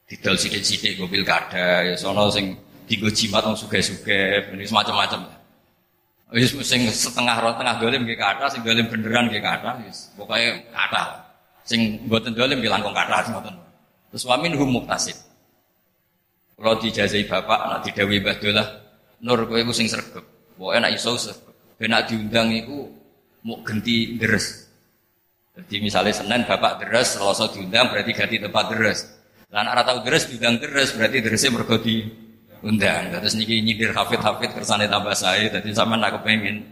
didol 0.05 0.37
sithik-sithik 0.37 1.01
go 1.01 1.09
pilkada, 1.09 1.81
ya 1.89 1.97
ana 1.97 2.29
sing 2.29 2.53
digo 2.85 3.09
jimat 3.09 3.41
sugih-sugih, 3.57 4.53
ini 4.53 4.69
semacam-macam. 4.69 5.40
Wis 6.31 6.55
sing 6.63 6.87
setengah 6.87 7.43
roh 7.43 7.51
tengah 7.59 7.75
dolim 7.75 8.07
nggih 8.07 8.15
kata, 8.15 8.47
sing 8.47 8.63
dolim 8.63 8.87
beneran 8.87 9.27
nggih 9.27 9.43
kata, 9.43 9.83
wis 9.83 10.15
pokoke 10.15 10.63
kata. 10.71 11.27
Sing 11.67 12.07
mboten 12.07 12.31
dolim 12.31 12.63
nggih 12.63 12.71
langkung 12.71 12.95
kata 12.95 13.35
ngoten. 13.35 13.55
Terus 14.15 14.23
wamin 14.23 14.55
hum 14.55 14.79
muktasib. 14.79 15.15
Kalau 16.55 16.77
dijazai 16.79 17.27
bapak, 17.27 17.59
anak 17.67 17.79
didawi 17.89 18.21
Mbah 18.21 18.37
Nur 19.21 19.43
kowe 19.45 19.59
iku 19.59 19.75
sing 19.75 19.91
sregep. 19.91 20.23
Pokoke 20.55 20.79
nek 20.79 20.95
iso 20.95 21.19
sregep. 21.19 21.51
Ben 21.75 21.91
diundang 22.07 22.47
iku 22.55 22.87
mau 23.43 23.59
genti 23.65 24.15
deres. 24.15 24.71
Jadi 25.51 25.83
misalnya 25.83 26.15
Senin 26.15 26.47
bapak 26.47 26.79
deres, 26.79 27.19
Selasa 27.19 27.51
diundang 27.51 27.91
berarti 27.91 28.11
ganti 28.15 28.37
tempat 28.39 28.65
deres. 28.71 28.99
Lan 29.51 29.67
ora 29.67 29.83
tau 29.83 29.99
deres 29.99 30.31
diundang 30.31 30.63
deres 30.63 30.95
berarti 30.95 31.19
deresnya 31.19 31.51
mergo 31.51 31.75
undang. 32.65 33.13
Terus 33.13 33.33
niki 33.37 33.61
nyindir 33.61 33.93
hafid-hafid 33.93 34.53
kersane 34.55 34.89
tambah 34.89 35.13
saya. 35.13 35.49
Jadi 35.49 35.73
sama 35.73 35.97
nak 35.97 36.21
kepengen 36.21 36.65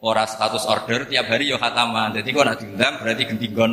ora 0.00 0.24
status 0.24 0.64
order 0.68 1.08
tiap 1.08 1.28
hari 1.28 1.50
yo 1.50 1.56
khataman. 1.60 2.16
Jadi 2.16 2.28
kok 2.32 2.44
nak 2.46 2.56
diundang 2.60 2.94
berarti 3.00 3.22
gon 3.52 3.72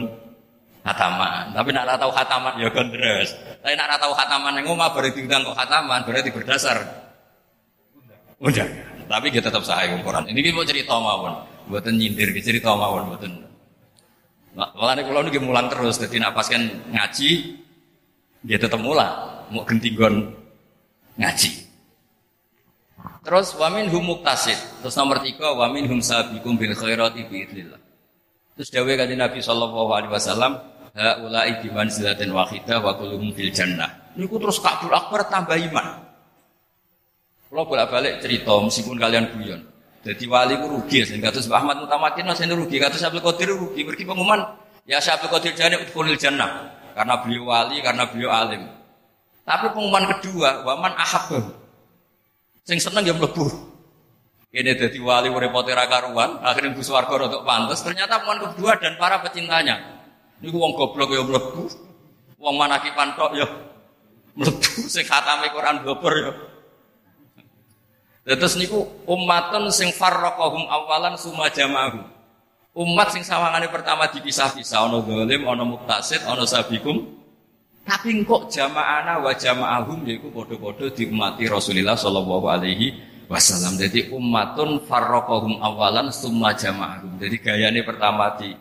hataman. 0.84 1.56
Tapi 1.56 1.70
nak 1.76 2.00
tahu 2.00 2.12
hataman 2.12 2.54
ya 2.60 2.68
gondres. 2.72 3.36
Tapi 3.64 3.74
nak 3.76 4.00
tahu 4.00 4.14
hataman 4.16 4.52
yang 4.60 4.66
ngomong 4.72 4.92
baru 4.92 5.12
diundang 5.12 5.44
kok 5.44 5.56
hataman 5.56 6.00
berarti 6.08 6.30
berdasar 6.32 6.78
undang. 8.40 8.72
Tapi 9.08 9.32
kita 9.32 9.48
tetap 9.48 9.64
sahih 9.64 9.96
ukuran. 10.04 10.28
Ini 10.28 10.40
kita 10.44 10.52
mau 10.52 10.68
cerita 10.68 11.00
mawon, 11.00 11.34
buatan 11.72 11.96
nyindir, 11.96 12.28
cerita 12.44 12.76
mawon, 12.76 13.16
buatan. 13.16 13.40
Malah 14.52 15.00
kalau 15.00 15.24
ini 15.24 15.40
mulang 15.40 15.72
terus, 15.72 15.96
jadi 15.96 16.20
nak 16.20 16.36
pas 16.36 16.44
kan 16.52 16.60
ngaji, 16.92 17.56
dia 18.44 18.58
tetap 18.60 18.84
mulang, 18.84 19.48
mau 19.54 19.64
gentigon 19.64 20.28
ngaji. 21.18 21.52
Terus 23.28 23.54
wamin 23.60 23.92
hum 23.92 24.08
muktasid. 24.08 24.56
Terus 24.80 24.96
nomor 24.96 25.20
tiga 25.20 25.52
wamin 25.52 25.84
hum 25.92 26.00
sabikum 26.00 26.56
bil 26.56 26.72
khairati 26.72 27.28
biidnillah. 27.28 27.82
Terus 28.56 28.72
dawe 28.72 28.92
kanjeng 28.96 29.20
Nabi 29.20 29.44
sallallahu 29.44 29.92
alaihi 29.92 30.14
wasallam 30.16 30.58
haula'i 30.96 31.60
bi 31.62 31.70
manzilatin 31.70 32.32
wahidah 32.32 32.80
wa 32.80 32.96
kulluhum 32.96 33.36
fil 33.36 33.52
jannah. 33.52 34.16
Niku 34.16 34.40
terus 34.42 34.58
Kabul 34.64 34.96
Akbar 34.96 35.28
tambah 35.30 35.60
iman. 35.60 36.08
Kalau 37.48 37.64
bolak-balik 37.64 38.20
cerita 38.24 38.54
meskipun 38.60 38.98
kalian 38.98 39.30
guyon. 39.36 39.62
Jadi 40.08 40.24
wali 40.24 40.56
ku 40.56 40.72
rugi, 40.72 41.04
sehingga 41.04 41.32
kados 41.32 41.52
Ahmad 41.52 41.84
Mutamakin 41.84 42.32
masih 42.32 42.48
rugi, 42.56 42.80
kados 42.80 43.04
Abdul 43.04 43.20
Qadir 43.24 43.52
rugi. 43.52 43.84
Pergi 43.84 44.08
pengumuman, 44.08 44.40
ya 44.88 45.04
Abdul 45.04 45.32
Qadir 45.36 45.52
jane 45.52 45.76
udkhulil 45.84 46.16
jannah. 46.16 46.72
Karena 46.96 47.20
beliau 47.20 47.52
wali, 47.52 47.84
karena 47.84 48.08
beliau 48.08 48.32
alim. 48.32 48.64
Tapi 49.48 49.72
pengumuman 49.72 50.12
kedua, 50.12 50.68
waman 50.68 50.92
ahab. 51.00 51.56
Sing 52.68 52.84
seneng 52.84 53.08
ya 53.08 53.16
mlebu. 53.16 53.48
Ini 54.52 54.76
jadi 54.76 55.00
wali 55.00 55.32
repote 55.32 55.72
karuan, 55.72 56.44
akhirnya 56.44 56.76
bu 56.76 56.84
swarga 56.84 57.16
untuk 57.32 57.48
pantas. 57.48 57.80
Ternyata 57.80 58.20
pengumuman 58.20 58.52
kedua 58.52 58.76
dan 58.76 59.00
para 59.00 59.24
pecintanya. 59.24 60.04
Ini 60.44 60.52
uang 60.52 60.76
goblok 60.76 61.16
ya 61.16 61.24
mlebu. 61.24 61.64
Wong 62.44 62.56
manaki 62.60 62.92
pantok 62.92 63.40
ya 63.40 63.48
mlebu 64.36 64.86
sing 64.86 65.08
khatame 65.08 65.48
Quran 65.56 65.82
gobor 65.88 66.14
ya. 66.14 66.32
Terus 68.28 68.60
niku 68.60 68.84
umatun 69.08 69.72
sing 69.72 69.96
farraqahum 69.96 70.68
awalan 70.68 71.16
summa 71.16 71.48
jama'ahum. 71.48 72.04
Umat 72.78 73.16
sing 73.16 73.24
sawangane 73.24 73.72
pertama 73.72 74.06
dipisah-pisah 74.12 74.86
ana 74.86 75.02
zalim, 75.02 75.42
ana 75.48 75.64
muktasid, 75.66 76.22
ana 76.28 76.44
sabikum. 76.44 77.16
Tapi 77.88 78.20
kok 78.28 78.52
jamaahana 78.52 79.24
wa 79.24 79.32
jama'ahum 79.32 80.04
yaiku 80.04 80.28
padha-padha 80.36 80.92
diumati 80.92 81.48
Rasulullah 81.48 81.96
sallallahu 81.96 82.44
alaihi 82.52 82.92
wasallam. 83.32 83.80
Jadi 83.80 84.12
umatun 84.12 84.84
farraqahum 84.84 85.64
awalan 85.64 86.12
summa 86.12 86.52
jama'ahum. 86.52 87.16
Jadi 87.16 87.40
gayane 87.40 87.80
pertama 87.88 88.36
di 88.36 88.52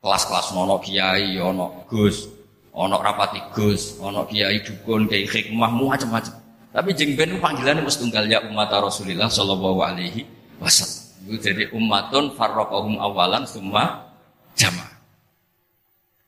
kelas-kelas 0.00 0.56
ono 0.56 0.80
kiai, 0.80 1.36
ono 1.36 1.84
gus, 1.84 2.32
ono 2.72 2.96
rapati 2.96 3.52
gus, 3.52 4.00
ono 4.00 4.24
kiai 4.24 4.64
dukun, 4.64 5.04
kiai 5.04 5.28
hikmah, 5.28 5.68
macam-macam. 5.68 6.32
Tapi 6.72 6.96
jeng 6.96 7.12
ben 7.12 7.36
panggilannya 7.36 7.84
mesti 7.84 8.08
tunggal 8.08 8.24
ya 8.24 8.40
umat 8.48 8.72
Rasulullah 8.72 9.28
Shallallahu 9.28 9.80
Alaihi 9.84 10.24
Wasallam. 10.56 11.36
Jadi 11.44 11.68
umatun 11.76 12.32
farrokohum 12.32 12.96
awalan 12.96 13.44
semua 13.44 14.08
jamaah. 14.56 14.96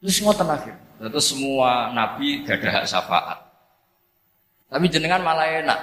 Terus 0.04 0.20
semua 0.20 0.36
terakhir. 0.36 0.83
Terus 0.98 1.26
semua 1.26 1.90
nabi 1.90 2.42
gak 2.46 2.62
ada 2.62 2.68
hak 2.80 2.84
syafaat. 2.86 3.38
Tapi 4.70 4.86
jenengan 4.90 5.20
malah 5.22 5.46
enak. 5.46 5.80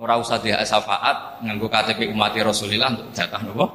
Orang 0.00 0.24
usah 0.24 0.40
dia 0.40 0.56
syafaat 0.64 1.44
nganggo 1.44 1.68
KTP 1.68 2.08
umat 2.14 2.32
Rasulullah 2.32 2.88
untuk 2.94 3.10
jatah 3.12 3.40
nopo 3.44 3.66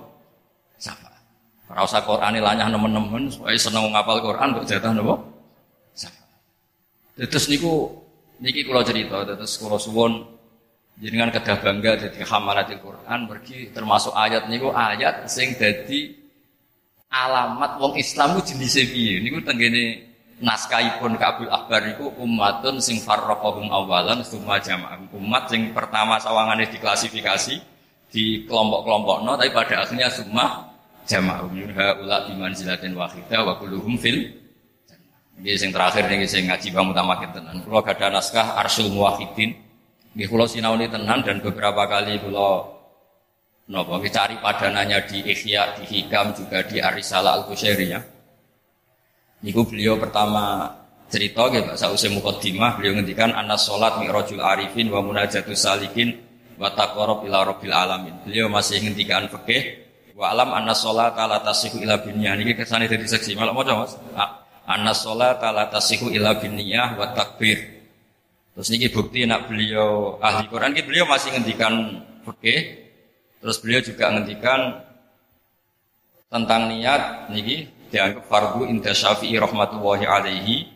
syafaat. 0.82 1.22
Ora 1.70 1.82
usah 1.86 2.02
lanyah 2.06 2.68
nemen-nemen 2.70 3.30
supaya 3.30 3.58
seneng 3.58 3.90
ngapal 3.94 4.22
Qur'an 4.22 4.54
kok 4.54 4.66
jatah 4.70 4.94
napa? 4.94 5.16
Terus 7.16 7.48
niku 7.48 8.06
niki 8.44 8.68
kula 8.68 8.84
cerita 8.84 9.24
terus 9.24 9.56
kula 9.56 9.80
suwun 9.80 10.36
jenengan 11.00 11.32
kedah 11.32 11.58
bangga 11.64 11.92
dadi 11.96 12.20
hamalatil 12.24 12.80
Quran 12.84 13.20
pergi 13.28 13.72
termasuk 13.72 14.12
ayat 14.12 14.52
niku 14.52 14.72
ayat 14.76 15.28
sing 15.32 15.56
dadi 15.56 16.12
alamat 17.12 17.80
wong 17.80 17.96
Islam 17.96 18.40
ku 18.40 18.42
jenise 18.44 18.84
niku 19.24 19.40
tenggene 19.44 20.15
naskahipun 20.44 21.16
Kabul 21.16 21.48
Akbar 21.48 21.88
niku 21.88 22.12
umatun 22.20 22.84
sing 22.84 23.00
farraqahum 23.00 23.72
awalan 23.72 24.20
summa 24.26 24.60
jamaah 24.60 25.00
umat 25.16 25.48
sing 25.48 25.72
pertama 25.72 26.20
sawangane 26.20 26.68
diklasifikasi 26.68 27.56
di 28.12 28.44
kelompok-kelompokno 28.48 29.40
tapi 29.40 29.52
pada 29.56 29.88
akhirnya 29.88 30.12
semua 30.12 30.76
jama'u 31.08 31.48
min 31.52 31.72
haula 31.72 32.28
bi 32.28 32.34
manzilatin 32.36 32.98
wahidah 32.98 33.42
wa 33.46 33.54
kulluhum 33.62 33.96
fil 33.96 34.44
Ini 35.36 35.52
yang 35.52 35.76
terakhir 35.76 36.08
nih 36.08 36.24
saya 36.32 36.48
ngaji 36.48 36.68
bang 36.72 36.88
utamakin 36.96 37.30
tenan. 37.36 37.60
Kalau 37.68 37.84
ada 37.84 38.08
naskah 38.08 38.56
Arsul 38.56 38.88
Muwahidin, 38.88 39.52
nggih 40.16 40.32
kula 40.32 40.48
sinauni 40.48 40.88
tenan 40.88 41.28
dan 41.28 41.44
beberapa 41.44 41.84
kali 41.92 42.24
kula 42.24 42.64
nopo 43.68 44.00
cari 44.00 44.40
padanannya 44.40 44.96
di 45.12 45.28
Ikhya, 45.28 45.76
di 45.76 45.84
Hikam 45.92 46.32
juga 46.40 46.64
di 46.64 46.80
Arisala 46.80 47.36
Al 47.36 47.52
ya. 47.52 48.00
Niku 49.46 49.62
beliau 49.70 50.02
pertama 50.02 50.74
cerita 51.06 51.46
nggih 51.46 51.70
Pak 51.70 51.78
sause 51.78 52.10
mukadimah 52.10 52.82
beliau 52.82 52.98
ngendikan 52.98 53.30
anas 53.30 53.70
salat 53.70 54.02
mi'rajul 54.02 54.42
arifin 54.42 54.90
wa 54.90 55.06
munajatus 55.06 55.62
salikin 55.62 56.18
wa 56.58 56.74
taqarrub 56.74 57.22
ila 57.30 57.46
rabbil 57.46 57.70
alamin. 57.70 58.18
Beliau 58.26 58.50
masih 58.50 58.82
ngendikan 58.82 59.30
fikih 59.30 59.86
Wa 60.16 60.32
alam 60.32 60.56
anna 60.56 60.72
sholata 60.72 61.28
la 61.28 61.44
tasihu 61.44 61.84
ila 61.84 62.00
binniyah. 62.00 62.40
Niki 62.40 62.56
kesane 62.56 62.88
dadi 62.88 63.04
seksi. 63.04 63.36
Malah 63.36 63.52
maca 63.52 63.84
Mas. 63.84 64.00
Anna 64.64 64.96
sholata 64.96 65.52
la 65.52 65.68
tasihu 65.68 66.08
ila 66.08 66.40
binniyah 66.40 66.96
wa 66.96 67.12
takbir. 67.12 67.60
Terus 68.56 68.72
niki 68.72 68.88
bukti 68.96 69.28
nak 69.28 69.52
beliau 69.52 70.16
ahli 70.24 70.48
Quran 70.48 70.72
niki 70.72 70.88
beliau 70.88 71.06
masih 71.12 71.36
ngendikan 71.36 72.00
fikih. 72.24 72.88
Terus 73.44 73.60
beliau 73.60 73.84
juga 73.84 74.06
ngendikan 74.16 74.60
tentang 76.32 76.72
niat 76.72 77.28
niki 77.36 77.75
dianggap 77.96 78.28
fardu 78.28 78.68
inda 78.68 78.92
syafi'i 78.92 79.40
rahmatullahi 79.40 80.04
alaihi. 80.04 80.68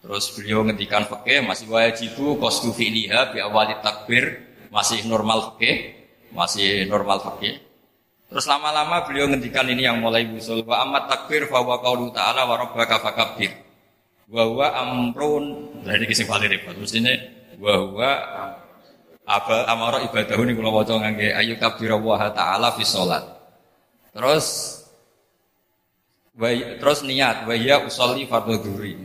Terus 0.00 0.32
beliau 0.36 0.64
ngendikan 0.64 1.04
fikih 1.04 1.44
masih 1.44 1.68
wajibu 1.68 2.40
qasdu 2.40 2.72
fi'liha 2.72 3.32
bi 3.32 3.44
awali 3.44 3.76
takbir 3.84 4.40
masih 4.72 5.04
normal 5.04 5.56
fikih, 5.56 5.96
masih 6.32 6.88
normal 6.88 7.20
fikih. 7.20 7.60
Terus 8.28 8.44
lama-lama 8.48 9.04
beliau 9.04 9.28
ngendikan 9.28 9.68
ini 9.68 9.84
yang 9.84 10.00
mulai 10.00 10.24
musul 10.24 10.64
wa 10.64 10.80
amat 10.88 11.06
takbir 11.06 11.46
fa 11.46 11.60
wa 11.60 11.78
qaulu 11.84 12.10
ta'ala 12.10 12.48
wa 12.48 12.56
rabbaka 12.56 13.00
fakabbir. 13.00 13.52
Wa 14.28 14.48
huwa 14.48 14.72
amrun 14.72 15.44
dari 15.84 16.08
kisah 16.08 16.24
paling 16.24 16.48
repot. 16.48 16.74
Mestine 16.80 17.12
wa 17.60 17.74
huwa 17.84 18.10
Apa 19.24 19.64
amara 19.72 20.04
ibadah 20.04 20.36
ini 20.36 20.52
kalau 20.52 20.84
waca 20.84 21.00
ngangge 21.00 21.32
ayu 21.32 21.56
kabira 21.56 21.96
wa 21.96 22.28
ta'ala 22.28 22.76
fi 22.76 22.84
sholat. 22.84 23.24
Terus 24.12 24.44
terus 26.34 27.06
niat 27.06 27.46
wa 27.46 27.54
ya 27.54 27.82
usolli 27.86 28.26
fardhu 28.26 28.58
dhuhri. 28.58 28.98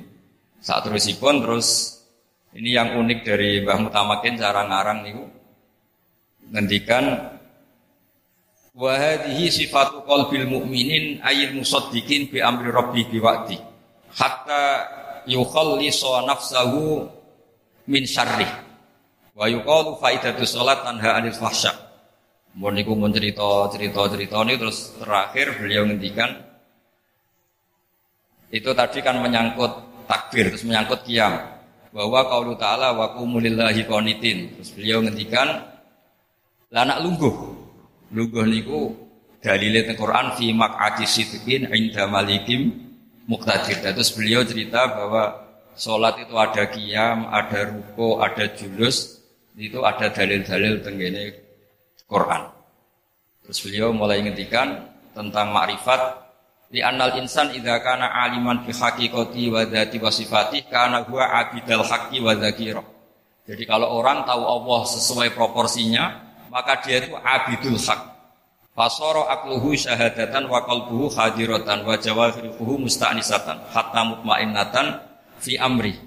Saat 0.60 0.90
terusipun 0.90 1.46
terus 1.46 2.00
ini 2.58 2.74
yang 2.74 2.98
unik 2.98 3.20
dari 3.22 3.62
Mbah 3.62 3.78
Mutamakin 3.88 4.34
cara 4.36 4.66
ngarang 4.66 5.00
niku 5.06 5.24
ngendikan 6.50 7.06
wa 8.74 8.94
hadhihi 8.98 9.54
sifatu 9.54 10.02
qalbil 10.04 10.50
mu'minin 10.50 11.22
ayil 11.22 11.62
musaddiqin 11.62 12.34
bi 12.34 12.42
amri 12.42 12.74
rabbi 12.74 13.06
bi 13.06 13.22
waqti 13.22 13.56
hatta 14.18 14.64
yukhallisa 15.30 16.26
nafsahu 16.26 17.06
min 17.86 18.04
syarrih 18.10 18.50
Wa 19.40 19.48
yuqalu 19.48 19.96
faidatu 20.04 20.44
salat 20.44 20.84
tanha 20.84 21.16
anil 21.16 21.32
fahsya. 21.32 21.72
Mun 22.60 22.76
niku 22.76 22.92
mun 22.92 23.08
cerita 23.16 23.72
cerita 23.72 24.12
cerita 24.12 24.44
ini 24.44 24.60
terus 24.60 25.00
terakhir 25.00 25.56
beliau 25.56 25.88
ngendikan 25.88 26.49
itu 28.50 28.70
tadi 28.74 29.00
kan 29.06 29.22
menyangkut 29.22 29.72
takbir 30.10 30.50
terus 30.50 30.66
menyangkut 30.66 31.06
kiam 31.06 31.38
bahwa 31.90 32.26
qaulu 32.30 32.54
ta'ala 32.58 32.94
wa 32.94 33.14
qumulillahi 33.18 33.86
qanitin. 33.86 34.58
Terus 34.58 34.70
beliau 34.78 35.00
ngendikan 35.06 35.48
lah 36.70 36.82
anak 36.86 37.02
lungguh? 37.02 37.34
Lungguh 38.14 38.46
niku 38.46 38.94
dalile 39.42 39.86
teng 39.86 39.98
Quran 39.98 40.34
fi 40.38 40.54
maq'ati 40.54 41.06
sidqin 41.06 41.70
inda 41.70 42.06
malikim 42.06 42.74
muqtadir. 43.30 43.82
Terus 43.82 44.14
beliau 44.14 44.46
cerita 44.46 44.86
bahwa 44.90 45.50
sholat 45.78 46.22
itu 46.22 46.36
ada 46.38 46.64
kiam 46.70 47.30
ada 47.30 47.70
ruko 47.70 48.22
ada 48.22 48.50
julus 48.54 49.22
itu 49.60 49.82
ada 49.84 50.10
dalil-dalil 50.10 50.82
tenggene 50.82 51.24
Quran. 52.06 52.48
Terus 53.46 53.60
beliau 53.66 53.90
mulai 53.92 54.22
ngendikan 54.22 54.88
tentang 55.14 55.52
makrifat 55.52 56.29
di 56.70 56.86
anal 56.86 57.18
insan 57.18 57.50
idza 57.58 57.82
kana 57.82 58.14
aliman 58.14 58.62
fi 58.62 58.72
haqiqati 58.78 59.50
wa 59.50 59.66
dzati 59.66 59.98
wa 59.98 60.14
sifatih 60.14 60.70
kana 60.70 61.02
huwa 61.02 61.26
abidal 61.26 61.82
haqqi 61.82 62.22
wa 62.22 62.38
dzakira. 62.38 62.86
Jadi 63.50 63.66
kalau 63.66 63.98
orang 63.98 64.30
tahu 64.30 64.46
Allah 64.46 64.82
sesuai 64.86 65.34
proporsinya, 65.34 66.22
maka 66.54 66.78
dia 66.86 67.02
itu 67.02 67.18
abidul 67.18 67.82
haq. 67.82 68.02
Fasara 68.78 69.26
akluhu 69.34 69.74
syahadatan 69.74 70.46
wa 70.46 70.62
qalbuhu 70.62 71.10
hadiratan 71.10 71.82
wa 71.82 71.98
jawarihuhu 71.98 72.86
musta'nisatan 72.86 73.74
hatta 73.74 74.02
mutmainnatan 74.06 75.02
fi 75.42 75.58
amri. 75.58 75.98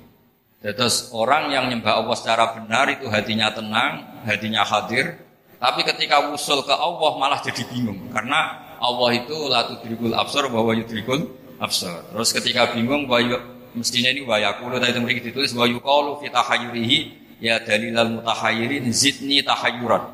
Terus 0.62 1.10
orang 1.10 1.50
yang 1.50 1.66
nyembah 1.74 1.98
Allah 1.98 2.14
secara 2.14 2.54
benar 2.54 2.86
itu 2.86 3.10
hatinya 3.10 3.50
tenang, 3.50 4.22
hatinya 4.22 4.62
hadir. 4.62 5.18
Tapi 5.58 5.82
ketika 5.82 6.30
usul 6.30 6.62
ke 6.62 6.70
Allah 6.70 7.18
malah 7.18 7.42
jadi 7.42 7.66
bingung 7.66 8.14
karena 8.14 8.61
Allah 8.82 9.10
itu 9.14 9.36
latu 9.46 9.78
tudrikul 9.78 10.10
absor 10.18 10.50
bahwa 10.50 10.74
yudrikul 10.74 11.30
absor. 11.62 12.02
Terus 12.10 12.30
ketika 12.34 12.74
bingung 12.74 13.06
bahwa 13.06 13.38
mestinya 13.78 14.10
ini 14.10 14.26
wa 14.26 14.42
yaqulu 14.42 14.82
tadi 14.82 14.98
mereka 14.98 15.30
ditulis 15.30 15.54
wa 15.54 15.70
yuqalu 15.70 16.18
fi 16.18 16.26
tahayyurihi 16.34 16.98
ya 17.38 17.62
dalilal 17.62 18.18
mutahayyirin 18.18 18.90
zidni 18.90 19.38
tahayyuran. 19.46 20.10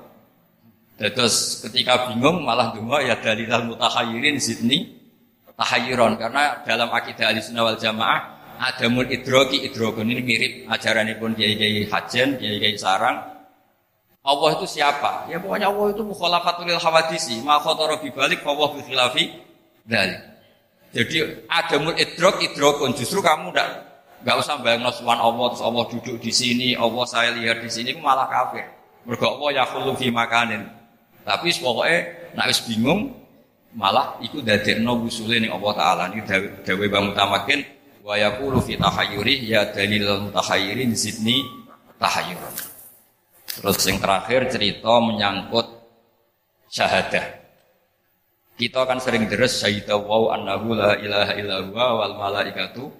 Terus 1.00 1.64
ketika 1.64 2.12
bingung 2.12 2.44
malah 2.44 2.76
dua 2.76 3.00
ya 3.00 3.16
dalilal 3.16 3.72
mutahayyirin 3.72 4.36
zidni 4.36 5.00
tahayyuran 5.56 6.20
karena 6.20 6.60
dalam 6.68 6.92
akidah 6.92 7.32
Ahlussunnah 7.32 7.64
wal 7.72 7.80
Jamaah 7.80 8.20
adamul 8.58 9.08
idroki 9.08 9.64
idrokun 9.64 10.10
ini 10.10 10.22
mirip 10.22 10.52
ajaran 10.68 11.08
pun 11.16 11.32
kiai 11.32 11.54
kiai 11.54 11.86
hajen 11.86 12.36
kiai 12.36 12.58
kiai 12.58 12.76
sarang 12.76 13.37
Allah 14.22 14.48
itu 14.58 14.66
siapa? 14.66 15.30
Ya 15.30 15.38
pokoknya 15.40 15.70
Allah 15.70 15.94
itu 15.94 16.02
mukhalafatul 16.04 16.68
hawadisi. 16.68 17.40
Ma 17.42 17.62
khatara 17.62 17.98
bi 18.02 18.12
balik 18.12 18.44
fa 18.44 18.52
bi 18.54 18.80
khilafi 18.84 19.48
jadi 20.88 21.44
adamul 21.48 21.96
idrok 21.96 22.40
idrokun 22.44 22.96
justru 22.96 23.20
kamu 23.20 23.52
ndak 23.52 23.68
nggak 24.24 24.36
usah 24.40 24.56
bayang 24.64 24.84
nasuhan 24.84 25.20
Allah 25.20 25.52
terus 25.52 25.64
Allah 25.64 25.84
duduk 25.88 26.16
di 26.20 26.32
sini 26.32 26.68
Allah 26.76 27.04
saya 27.04 27.32
lihat 27.36 27.60
di 27.64 27.70
sini 27.72 27.96
malah 28.00 28.28
kafir. 28.28 28.64
Mergo 29.04 29.36
Allah 29.40 29.64
yakhulu 29.64 29.96
fi 29.96 30.12
makanin. 30.12 30.64
Tapi 31.24 31.52
pokoknya 31.60 31.98
nak 32.36 32.46
wis 32.52 32.60
bingung 32.64 33.12
malah 33.76 34.16
ikut 34.24 34.44
dadekno 34.44 35.00
wusule 35.04 35.40
ning 35.40 35.52
Allah 35.52 35.72
taala. 35.76 36.04
Ini 36.12 36.24
dawe 36.64 36.84
Bang 36.88 37.12
Mutamakin 37.12 37.60
wa 38.04 38.16
yaqulu 38.16 38.60
fi 38.64 38.80
tahayyuri 38.80 39.44
ya 39.44 39.68
dalil 39.72 40.28
mutahayyirin 40.28 40.92
zidni 40.96 41.44
tahayyuran. 42.00 42.52
Terus 43.58 43.82
yang 43.90 43.98
terakhir 43.98 44.40
cerita 44.54 44.92
menyangkut 45.02 45.66
syahadah. 46.70 47.26
Kita 48.58 48.86
kan 48.86 48.98
sering 49.02 49.26
deres 49.26 49.58
syahidah 49.58 49.98
wa 49.98 50.34
annahu 50.34 50.74
la 50.74 50.94
ilaha 50.98 51.32
illa 51.34 51.56
huwa 51.66 51.86
wal 52.02 52.14
malaikatu 52.18 52.90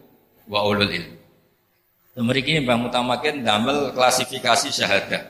wa 0.50 0.66
ulul 0.66 0.90
ilm. 0.90 1.14
Memiliki 2.18 2.58
Mbah 2.58 2.78
Mutamakin 2.78 3.46
damel 3.46 3.94
klasifikasi 3.94 4.74
syahadah. 4.74 5.22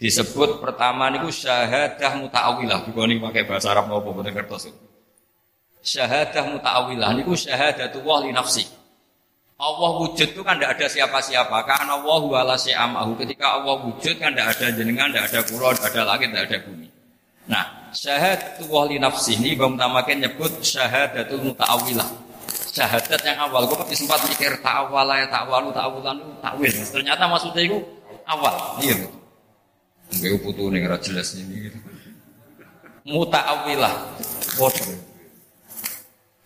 Disebut 0.00 0.64
pertama 0.64 1.12
niku 1.12 1.28
syahadah 1.28 2.24
muta'awilah. 2.24 2.88
Bukan 2.88 3.20
pakai 3.28 3.44
bahasa 3.44 3.76
Arab 3.76 3.92
maupun 3.92 4.24
kertas. 4.24 4.72
Syahadah 5.84 6.56
muta'awilah 6.56 7.12
niku 7.20 7.36
syahadatullah 7.36 8.24
li 8.24 8.32
nafsi. 8.32 8.64
Allah 9.60 9.90
wujud 10.00 10.28
itu 10.32 10.40
kan 10.40 10.56
tidak 10.56 10.80
ada 10.80 10.86
siapa-siapa. 10.88 11.56
Karena 11.68 12.00
Allah 12.00 12.20
wala 12.24 12.56
syai'amahu. 12.56 13.12
Ketika 13.20 13.60
Allah 13.60 13.76
wujud 13.84 14.16
kan 14.16 14.32
tidak 14.32 14.56
ada 14.56 14.66
jenengan, 14.72 15.12
tidak 15.12 15.28
ada 15.28 15.40
pulau, 15.44 15.70
tidak 15.76 15.92
ada 15.92 16.02
langit, 16.16 16.28
tidak 16.32 16.44
ada 16.48 16.58
bumi. 16.64 16.88
Nah, 17.44 17.64
syahadatu 17.92 18.64
li 18.88 18.96
nafsi 18.96 19.36
ini 19.36 19.52
Bang 19.58 19.76
Tamakin 19.76 20.24
nyebut 20.24 20.64
syahadatul 20.64 21.52
muta'awilah. 21.52 22.08
Syahadat 22.70 23.20
yang 23.26 23.50
awal, 23.50 23.66
gue 23.66 23.74
pasti 23.82 23.98
sempat 23.98 24.22
mikir 24.30 24.54
ta'awala 24.62 25.18
ya 25.18 25.26
ta'awalu 25.26 25.74
ta'awulan 25.74 26.16
ta'wil. 26.38 26.70
Ternyata 26.70 27.26
maksudnya 27.26 27.66
itu 27.66 27.78
awal. 28.30 28.78
Iya. 28.78 29.10
Gue 30.22 30.38
putu 30.38 30.70
nih 30.70 30.86
jelas 31.02 31.34
ini. 31.34 31.66
Muta'awilah. 33.10 33.94
Bodoh. 34.54 34.86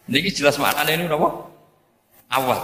Ini 0.09 0.33
jelas 0.33 0.57
maknanya 0.57 0.92
ini 0.96 1.05
apa? 1.09 1.29
Awal. 2.33 2.61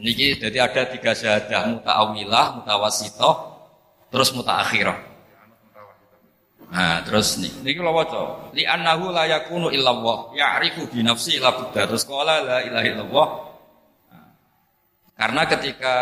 Niki 0.00 0.40
jadi 0.40 0.64
ada 0.64 0.88
tiga 0.88 1.12
syahadah 1.12 1.68
muta'awilah, 1.76 2.62
mutawasitoh, 2.62 3.34
terus 4.08 4.32
muta'akhirah. 4.32 5.12
Nah, 6.72 7.04
terus 7.04 7.36
nih, 7.36 7.52
niki 7.60 7.76
kalau 7.84 7.92
waca, 7.92 8.22
li 8.56 8.64
annahu 8.64 9.12
la 9.12 9.28
yakunu 9.28 9.68
illallah, 9.68 10.32
ya'rifu 10.32 10.88
bi 10.88 11.04
nafsi 11.04 11.36
la. 11.36 11.52
Terus 11.68 12.08
qala 12.08 12.40
la 12.40 12.58
ilaha 12.64 12.86
illallah. 12.88 13.26
Nah, 14.08 14.28
karena 15.12 15.42
ketika 15.44 15.94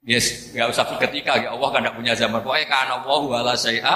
Yes, 0.00 0.56
nggak 0.56 0.72
usah 0.72 0.96
ketika 0.96 1.36
ya 1.36 1.52
Allah 1.52 1.68
kan 1.76 1.84
tidak 1.84 1.96
punya 2.00 2.16
zaman. 2.16 2.40
Pokoknya 2.40 2.66
karena 2.72 3.04
Allah 3.04 3.20
wala 3.20 3.52
syai'a 3.52 3.94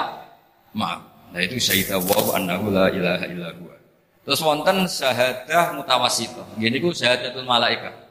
ma. 0.77 1.01
Nah 1.33 1.41
itu 1.41 1.57
syahidah 1.57 1.97
Allah 1.97 2.23
annahu 2.37 2.69
la 2.69 2.93
ilaha 2.93 3.25
illallah. 3.25 3.77
Terus 4.21 4.39
wonten 4.45 4.85
syahadah 4.85 5.81
mutawasitoh. 5.81 6.45
Gini 6.61 6.77
ku 6.77 6.93
syahadatul 6.93 7.49
malaikat. 7.49 8.04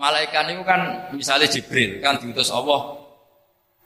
Malaikat 0.00 0.48
itu 0.48 0.64
kan 0.64 1.12
misalnya 1.12 1.44
Jibril 1.44 2.00
kan 2.00 2.16
diutus 2.16 2.48
Allah. 2.48 2.96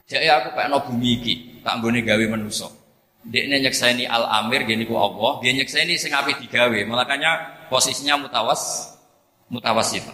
Jadi 0.07 0.31
aku 0.31 0.55
pengen 0.55 0.79
bumi 0.87 1.11
iki, 1.19 1.35
tak 1.67 1.83
boleh 1.83 2.07
gawe 2.07 2.25
manusia. 2.31 2.71
Dia 3.27 3.49
nyekseni 3.51 4.07
al 4.07 4.23
amir 4.45 4.63
gini 4.69 4.87
ku 4.87 4.95
Allah, 4.95 5.43
dia 5.43 5.51
nyekseni 5.51 5.99
sing 5.99 6.15
api 6.15 6.39
digawe. 6.39 6.77
Makanya 6.87 7.67
posisinya 7.67 8.21
mutawas 8.21 8.95
mutawasit. 9.51 10.07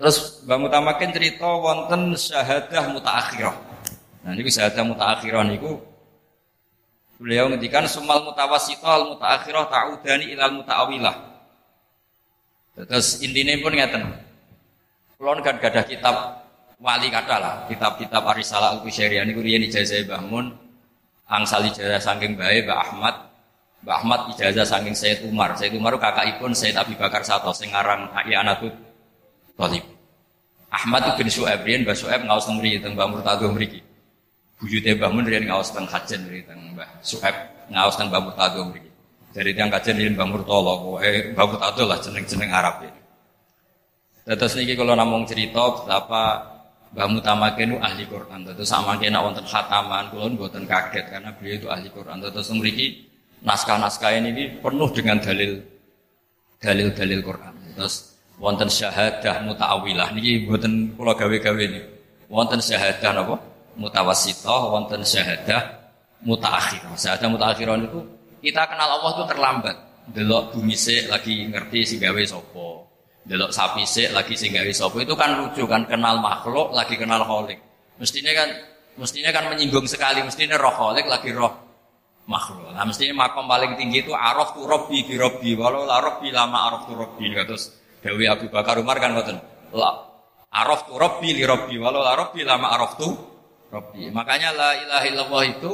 Terus 0.00 0.40
Bang 0.48 0.64
Utamakin 0.64 1.12
cerita 1.12 1.46
wonten 1.46 2.16
syahadah 2.16 2.88
mutaakhirah. 2.94 3.56
Nah 4.22 4.32
ini 4.32 4.48
syahadah 4.48 4.82
mutaakhirah 4.86 5.44
niku 5.44 5.76
beliau 7.22 7.46
ngendikan 7.46 7.86
sumal 7.86 8.26
mutawasitah 8.26 8.92
al 8.98 9.04
mutaakhirah 9.14 9.70
ta'udani 9.70 10.34
ilal 10.34 10.58
mutaawilah. 10.58 11.16
Terus 12.74 13.22
intinya 13.22 13.54
pun 13.62 13.72
ngeten. 13.76 14.02
Kulon 15.22 15.38
kan 15.38 15.54
gak 15.62 15.70
ada 15.70 15.86
kitab 15.86 16.42
wali 16.82 17.06
kata 17.06 17.38
lah, 17.38 17.54
kitab-kitab 17.70 18.26
Arisalah 18.26 18.74
Al-Kusyairiyah 18.74 19.22
ini 19.22 19.38
kurian 19.38 19.62
ijazah 19.62 20.02
bangun, 20.02 20.50
angsal 21.30 21.62
ijazah 21.62 22.02
saking 22.02 22.34
bae 22.34 22.66
Mbak 22.66 22.78
Ahmad, 22.90 23.14
Mbak 23.86 23.96
Ahmad 24.02 24.20
ijazah 24.34 24.66
saking 24.66 24.98
Sayyid 24.98 25.22
Umar. 25.30 25.54
Sayyid 25.54 25.78
Umar 25.78 25.94
kakak 26.02 26.26
ipun 26.26 26.50
Sayyid 26.58 26.74
Abi 26.74 26.98
Bakar 26.98 27.22
Sato 27.22 27.54
sing 27.54 27.70
aran 27.70 28.10
Iya 28.26 28.42
Anatut 28.42 28.74
Thalib. 29.54 29.86
Ahmad 30.74 31.14
bin 31.14 31.30
Su'aib 31.30 31.62
riyen 31.62 31.86
Mbah 31.86 31.94
Su'aib 31.94 32.26
ngaos 32.26 32.42
teng 32.42 32.58
mriki 32.58 32.82
teng 32.82 32.98
Mbah 32.98 33.06
Murtado 33.14 33.46
mriki. 33.54 33.78
Buyute 34.58 34.90
Mbah 34.98 35.10
Mun 35.14 35.22
riyen 35.22 35.46
ngaos 35.46 35.70
teng 35.70 35.86
Hajen 35.86 36.26
mriki 36.26 36.50
teng 36.50 36.58
Mbah 36.74 36.98
Su'aib 36.98 37.36
ngaos 37.70 37.94
teng 37.94 38.10
Murtado 38.10 38.66
mriki. 38.74 38.90
Dari 39.30 39.54
tiang 39.54 39.70
kajian 39.70 40.02
ini 40.02 40.18
Mbah 40.18 40.26
Murtolo, 40.26 40.98
Mbah 40.98 41.46
Murtado 41.46 41.82
lah 41.86 42.02
jeneng-jeneng 42.02 42.50
Arab 42.50 42.82
ini. 42.90 43.01
Terus 44.22 44.54
niki 44.54 44.78
kalau 44.78 44.94
namung 44.94 45.26
cerita 45.26 45.82
betapa 45.82 46.52
Mbah 46.92 47.08
Mutamakin 47.08 47.74
itu 47.74 47.78
ahli 47.80 48.04
Quran. 48.06 48.44
Terus 48.52 48.68
sama 48.68 49.00
kena 49.00 49.24
wonten 49.24 49.42
khataman, 49.48 50.12
kulon 50.12 50.36
buatan 50.36 50.68
kaget 50.68 51.08
karena 51.08 51.32
beliau 51.34 51.56
itu 51.58 51.68
ahli 51.72 51.88
Quran. 51.88 52.20
Terus 52.20 52.52
memiliki 52.52 53.08
naskah-naskah 53.42 54.12
ini 54.20 54.60
penuh 54.60 54.90
dengan 54.92 55.16
dalil 55.18 55.58
dalil-dalil 56.60 57.20
Quran. 57.24 57.54
Terus 57.74 58.14
wonten 58.36 58.68
syahadah 58.68 59.42
muta'awilah 59.42 60.12
niki 60.14 60.46
buatan 60.46 60.94
kula 60.94 61.16
gawe-gawe 61.16 61.62
ini. 61.64 61.80
Wonten 62.28 62.60
syahadah 62.60 63.10
napa? 63.16 63.36
Mutawassithah, 63.72 64.62
wonten 64.68 65.00
syahadah 65.00 65.64
mutaakhirah. 66.28 66.92
Syahadah 66.92 67.28
mutaakhirah 67.32 67.74
itu 67.88 68.00
kita 68.44 68.68
kenal 68.68 69.00
Allah 69.00 69.10
itu 69.16 69.24
terlambat. 69.32 69.76
Delok 70.12 70.52
bumi 70.52 70.76
lagi 71.08 71.34
ngerti 71.48 71.78
si 71.88 71.94
gawe 71.96 72.22
sopo 72.28 72.91
delok 73.22 73.54
sapi 73.54 73.86
sik 73.86 74.10
lagi 74.10 74.34
sing 74.34 74.50
gawe 74.50 74.72
sapa 74.74 74.98
itu 74.98 75.14
kan 75.14 75.38
lucu 75.38 75.62
kan 75.70 75.86
kenal 75.86 76.18
makhluk 76.18 76.74
lagi 76.74 76.98
kenal 76.98 77.22
kholik. 77.22 77.58
Mestinya 78.02 78.34
kan 78.34 78.48
mestinya 78.98 79.30
kan 79.30 79.46
menyinggung 79.48 79.86
sekali 79.86 80.26
mestinya 80.26 80.58
roh 80.58 80.74
kholik 80.74 81.06
lagi 81.06 81.30
roh 81.30 81.54
makhluk. 82.26 82.74
Nah 82.74 82.82
mestinya 82.82 83.26
makom 83.26 83.46
paling 83.46 83.78
tinggi 83.78 84.02
itu 84.02 84.12
araf 84.14 84.58
tu 84.58 84.66
robbi 84.66 85.06
bi 85.06 85.14
robbi 85.14 85.54
walau 85.54 85.86
la 85.86 86.02
robbi 86.02 86.34
lama 86.34 86.70
araf 86.70 86.90
tu 86.90 86.94
robbi 86.98 87.30
terus 87.46 87.78
Dewi 88.02 88.26
Abu 88.26 88.50
Bakar 88.50 88.82
Umar 88.82 88.98
kan 88.98 89.14
ngoten. 89.14 89.38
La 89.78 89.90
araf 90.50 90.90
tu 90.90 90.98
robbi 90.98 91.30
li 91.30 91.46
robbi 91.46 91.78
walau 91.78 92.02
la 92.02 92.18
robbi 92.18 92.42
lama 92.42 92.74
araf 92.74 92.98
tu 92.98 93.06
robbi. 93.70 94.10
Makanya 94.10 94.50
la 94.50 94.70
ilaha 94.82 95.04
illallah 95.06 95.42
itu 95.46 95.72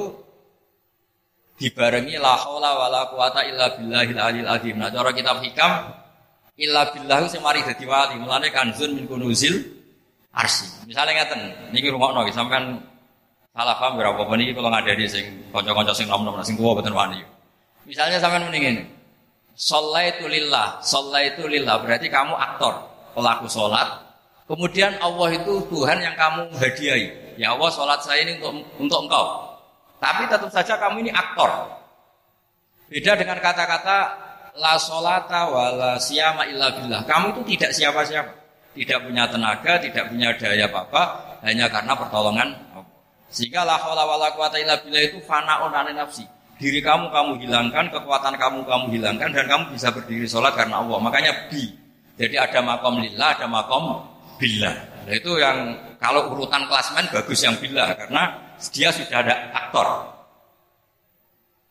dibarengi 1.58 2.20
la 2.20 2.36
haula 2.38 2.70
wala 2.76 3.00
quwata 3.08 3.40
illa 3.48 3.72
billahil 3.72 4.18
alil 4.20 4.48
azim. 4.52 4.76
Nah 4.76 4.92
cara 4.92 5.16
kitab 5.16 5.40
hikam 5.40 5.72
Illa 6.58 6.90
billahu 6.90 7.30
sing 7.30 7.38
mari 7.38 7.62
dadi 7.62 7.86
wali. 7.86 8.18
Mulane 8.18 8.50
kanzun 8.50 8.98
min 8.98 9.06
kunuzil 9.06 9.62
arsi. 10.34 10.66
Misalnya 10.90 11.22
ngeten, 11.22 11.40
niki 11.70 11.86
rungokno 11.94 12.26
nggih 12.26 12.34
sampean 12.34 12.82
salah 13.54 13.78
paham 13.78 13.98
berapa 13.98 14.18
apa 14.18 14.34
niki 14.34 14.52
kalau 14.54 14.70
ngadani 14.70 15.06
sing 15.06 15.24
kanca-kanca 15.54 15.94
sing 15.94 16.10
nom-nom 16.10 16.38
sing 16.42 16.58
tuwa 16.58 16.74
boten 16.74 16.94
wani. 16.94 17.22
Misalnya 17.86 18.18
sampean 18.18 18.50
muni 18.50 18.58
ngene. 18.58 18.82
Sallaitu 19.58 20.30
lillah, 20.30 20.78
sallaitu 20.86 21.50
lillah 21.50 21.82
berarti 21.82 22.06
kamu 22.06 22.30
aktor, 22.30 22.78
pelaku 23.10 23.50
salat. 23.50 24.06
Kemudian 24.46 24.94
Allah 25.02 25.34
itu 25.34 25.66
Tuhan 25.66 25.98
yang 25.98 26.14
kamu 26.14 26.54
hadiahi. 26.54 27.06
Ya 27.34 27.54
Allah, 27.54 27.70
salat 27.74 27.98
saya 28.06 28.22
ini 28.22 28.38
untuk 28.38 28.62
untuk 28.78 28.98
engkau. 29.06 29.24
Tapi 29.98 30.30
tetap 30.30 30.50
saja 30.54 30.78
kamu 30.78 31.06
ini 31.06 31.10
aktor. 31.10 31.50
Beda 32.86 33.18
dengan 33.18 33.42
kata-kata 33.42 34.27
la 34.58 34.74
solata 34.76 35.48
wala 35.48 35.96
siyama 35.96 36.44
illa 36.50 36.74
billah. 36.74 37.06
Kamu 37.06 37.38
itu 37.38 37.56
tidak 37.56 37.70
siapa-siapa. 37.78 38.32
Tidak 38.74 38.98
punya 39.06 39.26
tenaga, 39.26 39.80
tidak 39.82 40.06
punya 40.06 40.30
daya 40.38 40.70
apa-apa, 40.70 41.02
hanya 41.42 41.66
karena 41.66 41.98
pertolongan 41.98 42.48
Sehingga 43.28 43.60
la 43.60 43.76
haula 43.76 44.08
wala 44.08 44.32
quwata 44.32 44.56
illa 44.56 44.80
billah 44.80 45.04
itu 45.04 45.20
fanaun 45.28 45.68
ane 45.76 45.92
nafsi. 45.92 46.24
Diri 46.56 46.80
kamu 46.80 47.12
kamu 47.12 47.44
hilangkan, 47.44 47.92
kekuatan 47.92 48.34
kamu 48.40 48.64
kamu 48.64 48.84
hilangkan 48.96 49.30
dan 49.36 49.44
kamu 49.44 49.64
bisa 49.76 49.92
berdiri 49.92 50.24
sholat 50.24 50.56
karena 50.56 50.80
Allah. 50.80 50.98
Makanya 50.98 51.32
bi. 51.52 51.68
Jadi 52.18 52.34
ada 52.34 52.58
makom 52.64 52.98
lillah, 52.98 53.36
ada 53.36 53.46
makom 53.46 54.00
billah. 54.40 54.74
Nah, 55.06 55.14
itu 55.14 55.38
yang 55.38 55.76
kalau 56.02 56.34
urutan 56.34 56.66
klasmen 56.66 57.06
bagus 57.12 57.38
yang 57.44 57.54
billah 57.60 57.94
karena 57.94 58.22
dia 58.72 58.88
sudah 58.90 59.18
ada 59.22 59.34
aktor. 59.54 59.86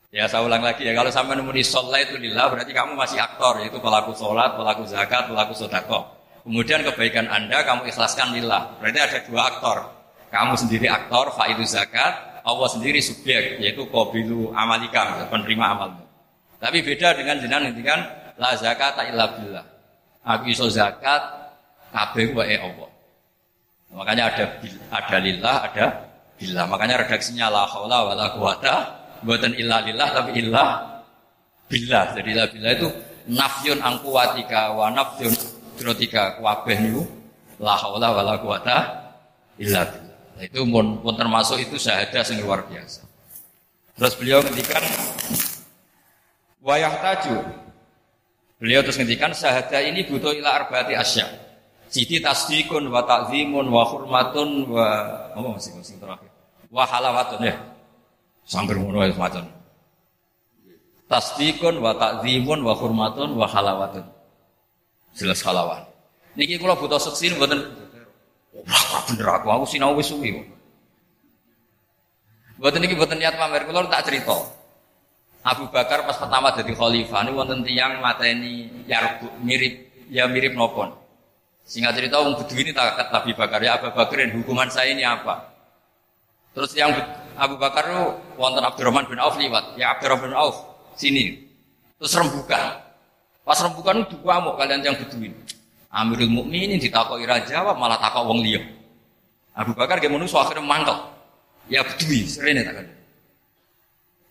Ya 0.08 0.24
saya 0.24 0.40
ulang 0.40 0.64
lagi 0.64 0.88
ya, 0.88 0.96
kalau 0.96 1.12
sampai 1.12 1.36
nemuni 1.36 1.60
sholat 1.60 2.08
itu 2.08 2.16
lillah 2.16 2.48
berarti 2.48 2.72
kamu 2.72 2.96
masih 2.96 3.20
aktor, 3.20 3.60
yaitu 3.60 3.76
pelaku 3.76 4.16
sholat, 4.16 4.56
pelaku 4.56 4.88
zakat, 4.88 5.28
pelaku 5.28 5.52
sodako. 5.52 6.00
Kemudian 6.48 6.80
kebaikan 6.80 7.28
anda 7.28 7.60
kamu 7.60 7.92
ikhlaskan 7.92 8.32
lillah, 8.32 8.72
berarti 8.80 9.04
ada 9.04 9.18
dua 9.28 9.52
aktor. 9.52 9.84
Kamu 10.32 10.56
sendiri 10.56 10.88
aktor, 10.88 11.28
faidu 11.36 11.60
zakat, 11.68 12.40
Allah 12.40 12.68
sendiri 12.72 13.04
subjek, 13.04 13.60
yaitu 13.60 13.84
kobilu 13.92 14.48
amalika, 14.56 15.28
penerima 15.28 15.76
amalmu. 15.76 16.04
Tapi 16.56 16.80
beda 16.80 17.12
dengan 17.12 17.36
jenengan 17.36 17.68
nanti 17.68 17.84
kan, 17.84 18.00
la 18.40 18.56
zakat 18.56 18.96
illa 19.12 19.28
billah. 19.36 19.66
Aku 20.24 20.48
iso 20.48 20.72
zakat, 20.72 21.20
kabeh 21.92 22.32
wae 22.32 22.56
Allah. 22.56 22.88
Makanya 23.92 24.32
ada 24.32 24.44
ada 24.88 25.16
lillah, 25.20 25.56
ada 25.68 25.86
billah. 26.40 26.64
Makanya 26.64 27.04
redaksinya 27.04 27.52
la 27.52 27.68
haula 27.68 28.08
wala 28.08 28.32
quwata 28.32 28.97
buatan 29.22 29.52
ilah 29.54 29.80
lillah 29.86 30.08
tapi 30.14 30.30
ilah 30.42 30.70
billah. 31.68 32.04
Jadi 32.16 32.28
ilah 32.32 32.46
billah 32.50 32.72
itu 32.74 32.88
nafyun 33.28 33.78
angkuatika 33.80 34.72
wa 34.72 34.88
nafyun 34.90 35.32
drotika 35.78 36.40
kuwabeh 36.40 36.76
niku 36.80 37.02
la 37.60 37.74
haula 37.78 38.08
wala 38.14 38.34
quwata 38.40 38.76
illa 39.60 39.84
billah. 39.86 40.18
Itu 40.38 40.62
pun, 40.70 41.02
pun 41.02 41.14
termasuk 41.18 41.58
itu 41.58 41.74
syahadah 41.74 42.22
yang 42.22 42.46
luar 42.46 42.62
biasa. 42.70 43.02
Terus 43.98 44.14
beliau 44.14 44.38
ngendikan 44.46 44.82
wayah 46.62 46.94
taju. 47.02 47.36
Beliau 48.58 48.82
terus 48.82 48.98
ngendikan 48.98 49.34
syahadah 49.34 49.82
ini 49.82 50.06
butuh 50.06 50.34
ila 50.34 50.62
arba'ati 50.62 50.94
asya. 50.94 51.26
Siti 51.90 52.22
tasdikun 52.22 52.90
wa 52.90 53.02
ta'zimun 53.02 53.66
wa 53.70 53.82
hurmatun 53.86 54.70
wa 54.70 54.86
apa 55.34 55.48
masih 55.58 55.74
masih 55.78 55.98
terakhir. 55.98 56.30
Wa 56.70 56.86
halawatun 56.86 57.42
ya. 57.42 57.56
Sangger 58.48 58.80
ngono 58.80 59.04
ya 59.04 59.12
semacam. 59.12 59.44
Tasdikun 61.04 61.84
wa 61.84 61.92
takzimun 61.92 62.64
wa 62.64 62.72
hurmatun 62.72 63.36
wa 63.36 63.44
halawatun. 63.44 64.04
Jelas 65.12 65.44
halawan. 65.44 65.84
Niki 66.32 66.56
kula 66.56 66.72
butuh 66.72 66.96
seksi 66.96 67.36
mboten 67.36 67.60
Wah, 68.58 69.04
bener 69.06 69.28
aku, 69.28 69.46
aku 69.52 69.64
sinau 69.68 69.92
wis 69.94 70.08
suwi. 70.08 70.40
Mboten 72.56 72.80
niki 72.80 72.96
mboten 72.96 73.20
niat 73.20 73.36
pamer, 73.36 73.68
kula 73.68 73.84
tak 73.92 74.08
cerita. 74.08 74.34
Abu 75.44 75.68
Bakar 75.70 76.08
pas 76.08 76.16
pertama 76.18 76.50
jadi 76.56 76.72
khalifah 76.74 77.22
ini 77.24 77.30
wonten 77.32 77.62
tiyang 77.62 78.02
mateni 78.02 78.68
yarbu 78.90 79.44
mirip 79.44 79.86
ya 80.10 80.26
mirip 80.26 80.56
nopon. 80.56 80.90
Singkat 81.68 82.00
cerita 82.00 82.20
wong 82.20 82.36
ini 82.56 82.72
tak 82.72 82.96
Abu 83.12 83.32
Bakar 83.36 83.60
ya 83.60 83.76
Abu 83.78 83.92
Bakarin 83.94 84.34
hukuman 84.34 84.68
saya 84.72 84.90
ini 84.92 85.04
apa? 85.06 85.46
Terus 86.56 86.74
yang 86.74 86.90
Abu 87.38 87.54
Bakar 87.56 87.86
itu 87.86 88.04
wonten 88.34 88.62
Abdurrahman 88.66 89.06
bin 89.06 89.22
Auf 89.22 89.38
liwat. 89.38 89.78
Ya 89.78 89.94
Abdurrahman 89.94 90.30
bin 90.30 90.34
Auf 90.34 90.58
sini. 90.98 91.38
Terus 92.02 92.12
rembukan. 92.18 92.82
Pas 93.46 93.58
rembukan 93.62 94.04
itu 94.04 94.18
mau 94.26 94.58
kalian 94.58 94.82
yang 94.82 94.98
beduin. 94.98 95.32
Amirul 95.88 96.28
Mukminin 96.28 96.76
ditakoi 96.76 97.24
raja 97.24 97.64
malah 97.72 97.96
takok 97.96 98.28
wong 98.28 98.44
liya. 98.44 98.60
Abu 99.56 99.72
Bakar 99.72 100.02
ge 100.02 100.10
manusa 100.10 100.42
akhirnya 100.42 100.66
mantel. 100.66 100.98
Ya 101.70 101.84
bedui, 101.84 102.24
serene 102.24 102.64
tak 102.64 102.84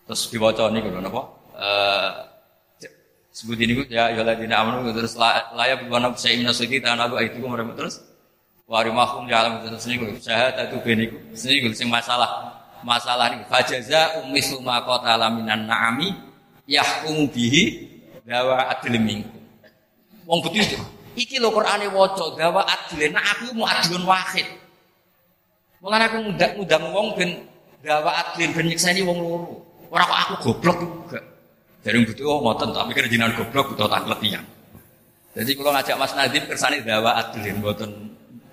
Terus 0.08 0.22
diwaca 0.32 0.72
niku 0.72 0.88
lho 0.88 1.00
napa? 1.04 1.22
Eh 1.54 2.28
sebut 3.38 3.54
ini 3.62 3.86
ya 3.86 4.10
ya 4.10 4.26
ladina 4.26 4.66
amanu 4.66 4.90
terus 4.90 5.14
layak 5.54 5.86
bukan 5.86 6.10
saya 6.18 6.34
imna 6.34 6.50
suci 6.50 6.82
tanah 6.82 7.06
aku 7.06 7.22
itu 7.22 7.38
kemarin 7.38 7.70
terus 7.78 8.02
warimahum 8.66 9.30
ya 9.30 9.46
alam 9.46 9.62
terus 9.62 9.86
niku 9.86 10.10
syahadat 10.18 10.74
itu 10.74 10.82
beniku 10.82 11.16
niku 11.30 11.70
sing 11.70 11.86
masalah 11.86 12.57
masalah 12.86 13.34
ini. 13.34 13.44
Fajaza 13.46 14.22
umis 14.24 14.50
ma 14.62 14.82
qatala 14.82 15.30
minan 15.32 15.66
na'ami 15.66 16.14
yahkum 16.68 17.30
bihi 17.30 17.88
dawa 18.28 18.68
adil 18.76 19.00
minggu 19.00 19.32
wong 20.28 20.44
betul 20.44 20.84
iki 21.16 21.40
lho 21.40 21.48
Qur'ane 21.48 21.88
waca 21.88 22.36
dawa 22.36 22.68
adil 22.68 23.08
nah 23.08 23.24
aku 23.24 23.56
mau 23.56 23.64
adilun 23.64 24.04
wahid. 24.04 24.44
Mulane 25.80 26.04
aku 26.10 26.16
ngundang-undang 26.26 26.84
wong 26.92 27.06
ben 27.16 27.30
dawa 27.80 28.10
adil 28.22 28.52
ben 28.52 28.68
nyekseni 28.68 29.00
wong 29.00 29.18
loro. 29.18 29.64
Ora 29.88 30.04
kok 30.04 30.18
aku 30.20 30.34
goblok 30.44 30.78
juga. 30.84 31.20
Dari 31.80 32.04
butuh 32.04 32.26
oh 32.28 32.38
ngoten 32.44 32.76
tak 32.76 32.84
mikir 32.90 33.08
jenengan 33.08 33.32
goblok 33.32 33.72
butuh 33.72 33.88
tak 33.88 34.04
letihan 34.04 34.44
jadi 35.38 35.50
kalau 35.54 35.70
ngajak 35.70 35.96
Mas 36.02 36.12
Nadiem 36.18 36.44
kersane 36.50 36.82
dawa 36.82 37.14
adilin 37.22 37.62
mboten 37.62 37.90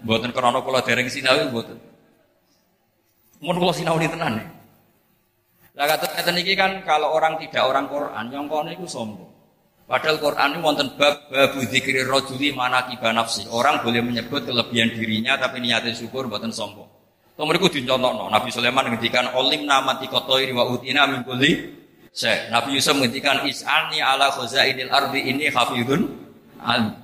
mboten 0.06 0.30
krana 0.30 0.62
kula 0.62 0.86
dereng 0.86 1.10
sinau 1.10 1.34
mboten 1.50 1.82
Mun 3.46 3.62
kula 3.62 3.74
sinau 3.78 4.02
di 4.02 4.10
tenan. 4.10 4.42
Lah 5.78 5.86
kata 5.86 6.18
ngeten 6.18 6.42
iki 6.42 6.58
kan 6.58 6.82
kalau 6.82 7.14
orang 7.14 7.38
tidak 7.38 7.62
orang 7.62 7.86
Quran 7.86 8.26
yang 8.34 8.50
kono 8.50 8.74
iku 8.74 8.90
sombong. 8.90 9.30
Padahal 9.86 10.18
Quran 10.18 10.58
ini 10.58 10.60
wonten 10.66 10.88
bab 10.98 11.30
babu 11.30 11.62
dzikri 11.62 12.02
rajuli 12.02 12.50
manaqiba 12.58 13.14
nafsi. 13.14 13.46
Orang 13.54 13.86
boleh 13.86 14.02
menyebut 14.02 14.50
kelebihan 14.50 14.90
dirinya 14.98 15.38
tapi 15.38 15.62
niatnya 15.62 15.94
syukur 15.94 16.26
buatan 16.26 16.50
sombong. 16.50 16.90
Kalau 17.36 17.46
mereka 17.52 17.70
dicontohno, 17.70 18.32
Nabi 18.32 18.50
Sulaiman 18.50 18.88
menghentikan 18.90 19.36
olim 19.36 19.68
nama 19.68 20.00
tikotoiri 20.00 20.56
wa 20.56 20.66
utina 20.72 21.06
min 21.06 21.22
kulli 21.22 21.70
saya. 22.10 22.50
Nabi 22.50 22.80
Yusuf 22.80 22.98
menghentikan 22.98 23.46
is'ani 23.46 24.00
ala 24.02 24.32
khazainil 24.34 24.90
ardi 24.90 25.22
ini 25.22 25.54
hafidun 25.54 26.02
alim. 26.66 26.96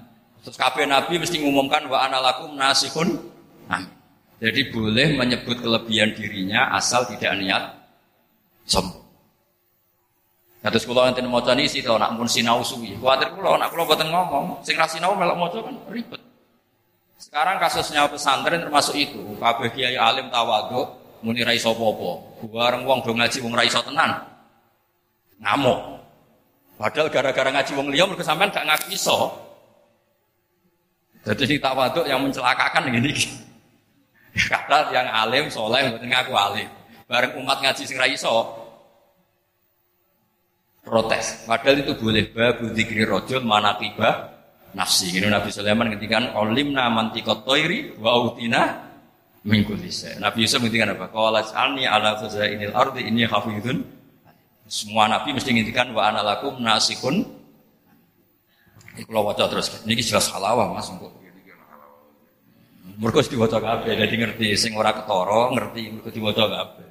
Terus 0.42 0.58
kabeh 0.58 0.90
Nabi 0.90 1.22
mesti 1.22 1.38
mengumumkan 1.38 1.86
wa 1.86 2.02
analakum 2.02 2.58
nasihun 2.58 3.14
amin. 3.70 4.01
Jadi 4.42 4.74
boleh 4.74 5.22
menyebut 5.22 5.62
kelebihan 5.62 6.18
dirinya 6.18 6.74
asal 6.74 7.06
tidak 7.06 7.38
niat 7.38 7.78
sombong. 8.66 9.06
Kados 10.66 10.86
kula 10.86 11.14
enten 11.14 11.30
maca 11.30 11.54
nisi 11.54 11.86
to 11.86 11.94
nak 11.98 12.18
pun 12.18 12.26
sinau 12.26 12.66
suwi. 12.66 12.98
Kuwatir 12.98 13.34
kula 13.38 13.62
nak 13.62 13.70
kula 13.70 13.86
boten 13.86 14.10
ngomong, 14.10 14.66
sing 14.66 14.78
ra 14.78 14.90
sinau 14.90 15.14
melok 15.14 15.38
maca 15.38 15.58
kan 15.62 15.78
ribet. 15.94 16.22
Sekarang 17.22 17.62
kasusnya 17.62 18.10
pesantren 18.10 18.66
termasuk 18.66 18.98
itu. 18.98 19.22
Kabeh 19.38 19.70
kiai 19.78 19.94
alim 19.94 20.34
tawadhu 20.34 20.90
muni 21.22 21.46
ra 21.46 21.54
iso 21.54 21.74
apa-apa. 21.78 22.42
Wong 22.82 23.00
do 23.06 23.14
ngaji 23.14 23.38
wong 23.46 23.54
ra 23.54 23.66
tenan. 23.70 24.12
Ngamuk. 25.38 26.02
Padahal 26.82 27.14
gara-gara 27.14 27.50
ngaji 27.54 27.72
wong 27.78 27.88
liya 27.94 28.10
mergo 28.10 28.26
sampean 28.26 28.50
gak 28.50 28.66
ngaku 28.66 28.98
iso. 28.98 29.30
Jadi 31.30 31.46
si 31.46 31.56
tawaduk 31.62 32.10
yang 32.10 32.26
mencelakakan 32.26 32.90
ini. 32.90 33.14
Kata 34.32 34.92
yang 34.96 35.08
alim, 35.12 35.52
soleh, 35.52 35.92
mboten 35.92 36.08
ngaku 36.08 36.34
alim. 36.36 36.70
Bareng 37.08 37.36
umat 37.44 37.60
ngaji 37.60 37.84
sing 37.84 38.00
ra 38.00 38.08
iso, 38.08 38.62
protes. 40.82 41.46
Padahal 41.46 41.84
itu 41.84 41.94
boleh 42.00 42.32
babu 42.32 42.72
dzikri 42.74 43.06
rajul 43.06 43.44
tiba 43.80 44.10
nafsi. 44.74 45.14
Ini 45.14 45.28
Nabi 45.30 45.50
Sulaiman 45.54 45.94
ngendikan 45.94 46.34
olimna 46.34 46.90
mantiqat 46.90 47.46
toiri 47.46 47.96
wa 48.00 48.18
utina 48.28 48.92
min 49.46 49.66
Nabi 50.22 50.38
Yusuf 50.46 50.60
ngendikan 50.62 50.94
apa? 50.94 51.10
Qala 51.10 51.42
alni 51.54 51.86
ala 51.86 52.18
khazainil 52.18 52.74
ardi 52.74 53.06
inni 53.06 53.26
hafizun. 53.26 53.82
Semua 54.72 55.04
nabi 55.12 55.36
mesti 55.36 55.52
ngendikan 55.52 55.92
wa 55.92 56.08
ana 56.08 56.24
lakum 56.24 56.56
nasikun. 56.64 57.28
Iki 58.96 59.04
kula 59.08 59.20
waca 59.20 59.48
terus. 59.52 59.84
Niki 59.84 60.04
jelas 60.04 60.32
halawah 60.32 60.72
Mas. 60.72 60.88
Mergo 63.02 63.18
diwaca 63.26 63.58
kabeh 63.58 63.98
dadi 63.98 64.14
ngerti 64.14 64.54
sing 64.54 64.78
ora 64.78 64.94
ketara 64.94 65.50
ngerti 65.58 65.82
mergo 65.90 66.10
diwaca 66.14 66.46
kabeh. 66.46 66.88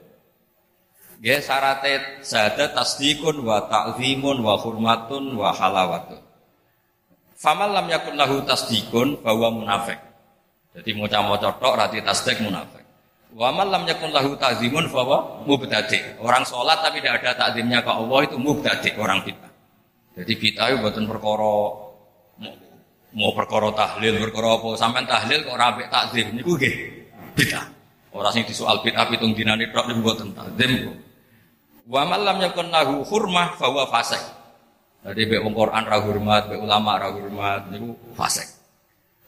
Nggih 1.22 1.38
syaratnya 1.38 1.94
syahadat 2.26 2.74
tasdikun 2.74 3.46
wa 3.46 3.70
ta'zimun 3.70 4.42
wa 4.42 4.58
hurmatun 4.58 5.38
wa 5.38 5.54
halawatun. 5.54 6.18
Famal 7.38 7.70
lam 7.70 7.86
yakun 7.86 8.18
lahu 8.18 8.42
tasdikun 8.42 9.22
bahwa 9.22 9.54
munafik. 9.54 10.02
Jadi 10.74 10.90
mau 10.98 11.06
maca 11.06 11.54
tok 11.62 11.74
rati 11.78 12.02
tasdik 12.02 12.42
munafik. 12.42 12.82
Wa 13.30 13.54
mal 13.54 13.70
lam 13.70 13.86
yakun 13.86 14.10
lahu 14.10 14.34
ta'zimun 14.34 14.90
bahwa 14.90 15.46
mubtadi. 15.46 16.18
Orang 16.18 16.42
sholat 16.42 16.82
tapi 16.82 16.98
tidak 16.98 17.22
ada 17.22 17.46
takzimnya 17.46 17.86
ke 17.86 17.90
Allah 17.94 18.26
itu 18.26 18.34
mubtadi, 18.34 18.90
orang 18.98 19.22
kita. 19.22 19.48
Jadi 20.18 20.32
kita 20.34 20.74
itu 20.74 20.76
buatan 20.82 21.06
perkara 21.06 21.54
mau 23.14 23.34
perkara 23.34 23.70
tahlil, 23.74 24.18
perkara 24.22 24.58
apa 24.58 24.68
sampean 24.78 25.06
tahlil 25.06 25.42
kok 25.46 25.54
ora 25.54 25.74
takzim 25.90 26.30
niku 26.34 26.54
nggih 26.54 26.74
bid'ah. 27.34 27.66
Ora 28.10 28.28
sing 28.34 28.46
disoal 28.46 28.82
bid'ah 28.82 29.06
pitung 29.10 29.34
dinane 29.34 29.70
tok 29.70 29.90
niku 29.90 30.00
mboten 30.02 30.28
takzim. 30.34 30.94
Wa 31.90 32.06
mal 32.06 32.22
lam 32.22 32.38
yakun 32.38 32.70
lahu 32.70 33.02
hurmah 33.02 33.58
bahwa 33.58 33.86
fasik. 33.90 34.22
Jadi 35.00 35.22
be 35.26 35.36
wong 35.40 35.56
Quran 35.56 35.82
ra 35.88 35.98
hormat, 35.98 36.52
be 36.52 36.56
ulama 36.60 37.00
ra 37.00 37.08
hormat 37.10 37.66
niku 37.72 37.96
fasik. 38.14 38.46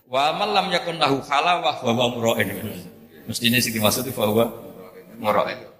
Wa 0.06 0.36
man 0.36 0.52
lam 0.52 0.68
yakun 0.68 1.00
lahu 1.00 1.18
halawah 1.24 1.80
wa 1.80 1.90
huwa 1.90 2.06
mura'in. 2.12 2.52
Mestinya 3.24 3.58
sih 3.58 3.72
dimaksud 3.72 4.06
itu 4.06 4.14
bahwa 4.14 4.46
mura'in. 5.18 5.72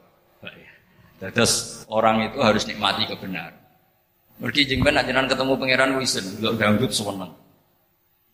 Terus 1.23 1.87
orang 1.87 2.33
itu 2.33 2.43
harus 2.43 2.67
nikmati 2.67 3.07
kebenaran. 3.07 3.55
Mergi 4.43 4.67
jengben 4.67 4.99
ajaran 4.99 5.31
ketemu 5.31 5.53
pangeran 5.55 5.91
wisen, 6.03 6.25
delok 6.43 6.59
ganggut 6.59 6.91
seneng. 6.91 7.31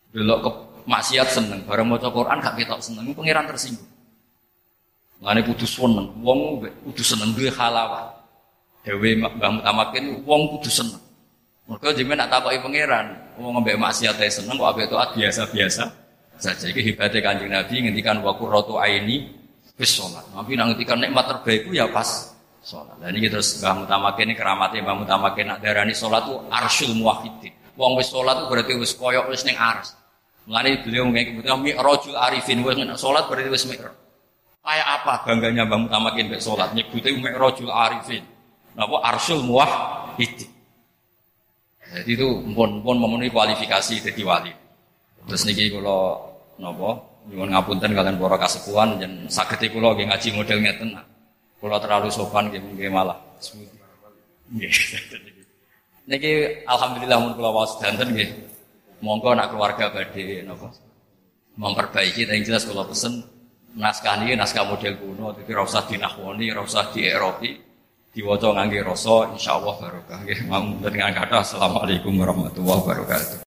Delok 0.09 0.39
ke 0.41 0.51
maksiat 0.89 1.29
seneng, 1.29 1.61
bareng 1.69 1.85
maca 1.85 2.09
Quran 2.09 2.41
gak 2.41 2.57
ketok 2.57 2.81
seneng, 2.81 3.13
pangeran 3.13 3.45
tersinggung. 3.45 3.89
Ngene 5.19 5.41
kudu 5.45 5.67
seneng, 5.69 6.07
wong 6.25 6.65
kudu 6.89 7.03
seneng 7.05 7.35
duwe 7.37 7.51
halawah. 7.53 8.15
Dewe 8.87 9.19
Mbah 9.21 9.51
Mutamakin 9.61 10.25
wong 10.25 10.57
kudu 10.57 10.71
seneng. 10.71 11.03
Mereka 11.69 11.93
jadi 11.93 12.09
nak 12.17 12.33
takoki 12.33 12.57
pangeran, 12.65 13.07
mau 13.37 13.53
ngembek 13.53 13.77
maksiat 13.77 14.17
seneng, 14.33 14.57
kok 14.57 14.81
itu 14.81 14.97
biasa-biasa 14.97 15.85
saja. 16.39 16.67
Ini 16.71 16.81
hebatnya 16.95 17.19
kanjeng 17.21 17.51
Nabi 17.51 17.75
ngendikan 17.85 18.23
waktu 18.23 18.45
rotu 18.47 18.79
aini 18.79 19.29
bis 19.75 19.99
sholat. 19.99 20.25
Nabi 20.33 20.55
ngendikan 20.55 21.03
nikmat 21.03 21.27
terbaikku 21.27 21.75
ya 21.75 21.91
pas 21.91 22.33
sholat. 22.63 22.97
Dan 23.03 23.19
ini 23.19 23.27
terus 23.27 23.59
Mbah 23.59 23.85
Mutamakin 23.85 24.33
keramatnya 24.39 24.81
Mbah 24.87 24.97
Mutamakin 25.05 25.45
nak 25.53 25.59
darani 25.61 25.93
sholat 25.93 26.25
itu 26.25 26.35
arsyul 26.49 26.95
muwahidin. 26.95 27.53
Wong 27.75 27.95
wis 27.99 28.11
itu 28.11 28.19
berarti 28.23 28.73
wis 28.79 28.95
koyok 28.95 29.31
wis 29.31 29.43
neng 29.47 29.59
ars. 29.59 29.98
Mengenai 30.49 30.81
beliau 30.81 31.05
mengatakan 31.05 31.61
rojul 31.77 32.17
arifin 32.17 32.65
wis 32.65 32.81
sholat 32.97 33.29
berarti 33.29 33.53
wis 33.53 33.69
mikro. 33.69 33.93
Kayak 34.65 34.89
apa 35.01 35.15
bangganya 35.29 35.69
Mbah 35.69 35.79
Mutamakin 35.85 36.33
be 36.33 36.41
sholat 36.41 36.73
nyebutnya 36.73 37.37
rojul 37.37 37.69
arifin. 37.69 38.25
Napa 38.73 38.97
arsyul 39.13 39.45
muwahidin. 39.45 40.49
Jadi 41.89 42.11
itu 42.17 42.29
pun 42.57 42.81
pun 42.81 42.97
memenuhi 42.97 43.29
kualifikasi 43.29 44.09
jadi 44.09 44.23
wali. 44.25 44.53
Terus 45.29 45.45
niki 45.45 45.69
kalau 45.69 46.33
nopo 46.57 47.21
nyuwun 47.29 47.53
ngapunten 47.53 47.93
kalian 47.93 48.17
para 48.17 48.41
kasepuhan 48.41 48.97
dan 48.97 49.29
sakit 49.29 49.69
kula 49.69 49.93
nggih 49.93 50.09
ngaji 50.09 50.29
model 50.33 50.59
ngeten. 50.65 50.89
Kula 51.61 51.77
terlalu 51.77 52.09
sopan 52.09 52.49
nggih 52.49 52.89
malah. 52.89 53.21
Niki 56.09 56.65
alhamdulillah 56.65 57.21
mun 57.21 57.37
kula 57.37 57.53
waos 57.53 57.77
danten 57.85 58.17
nggih. 58.17 58.48
Monggo 58.99 59.31
nak 59.35 59.55
keluarga 59.55 59.95
badhe 59.95 60.43
napa 60.43 60.75
memperbaiki 61.59 62.27
tapi 62.27 62.43
jelas 62.43 62.67
kula 62.67 62.87
pesen 62.87 63.23
naskah 63.79 64.19
ini 64.23 64.35
naskah 64.35 64.67
model 64.67 64.95
kuno 64.99 65.35
jadi 65.39 65.51
ora 65.59 65.63
usah 65.67 65.83
dinahwoni, 65.87 66.51
ora 66.51 66.63
usah 66.67 66.91
dieropi 66.91 67.69
diwaca 68.09 68.49
ngangge 68.57 68.81
rasa 68.83 69.31
insyaallah 69.37 69.75
barokah 69.79 70.19
nggih. 70.25 70.41
Mamun 70.49 70.81
dengan 70.81 71.13
kata 71.13 71.45
assalamualaikum 71.45 72.17
warahmatullahi 72.17 72.81
wabarakatuh. 72.83 73.37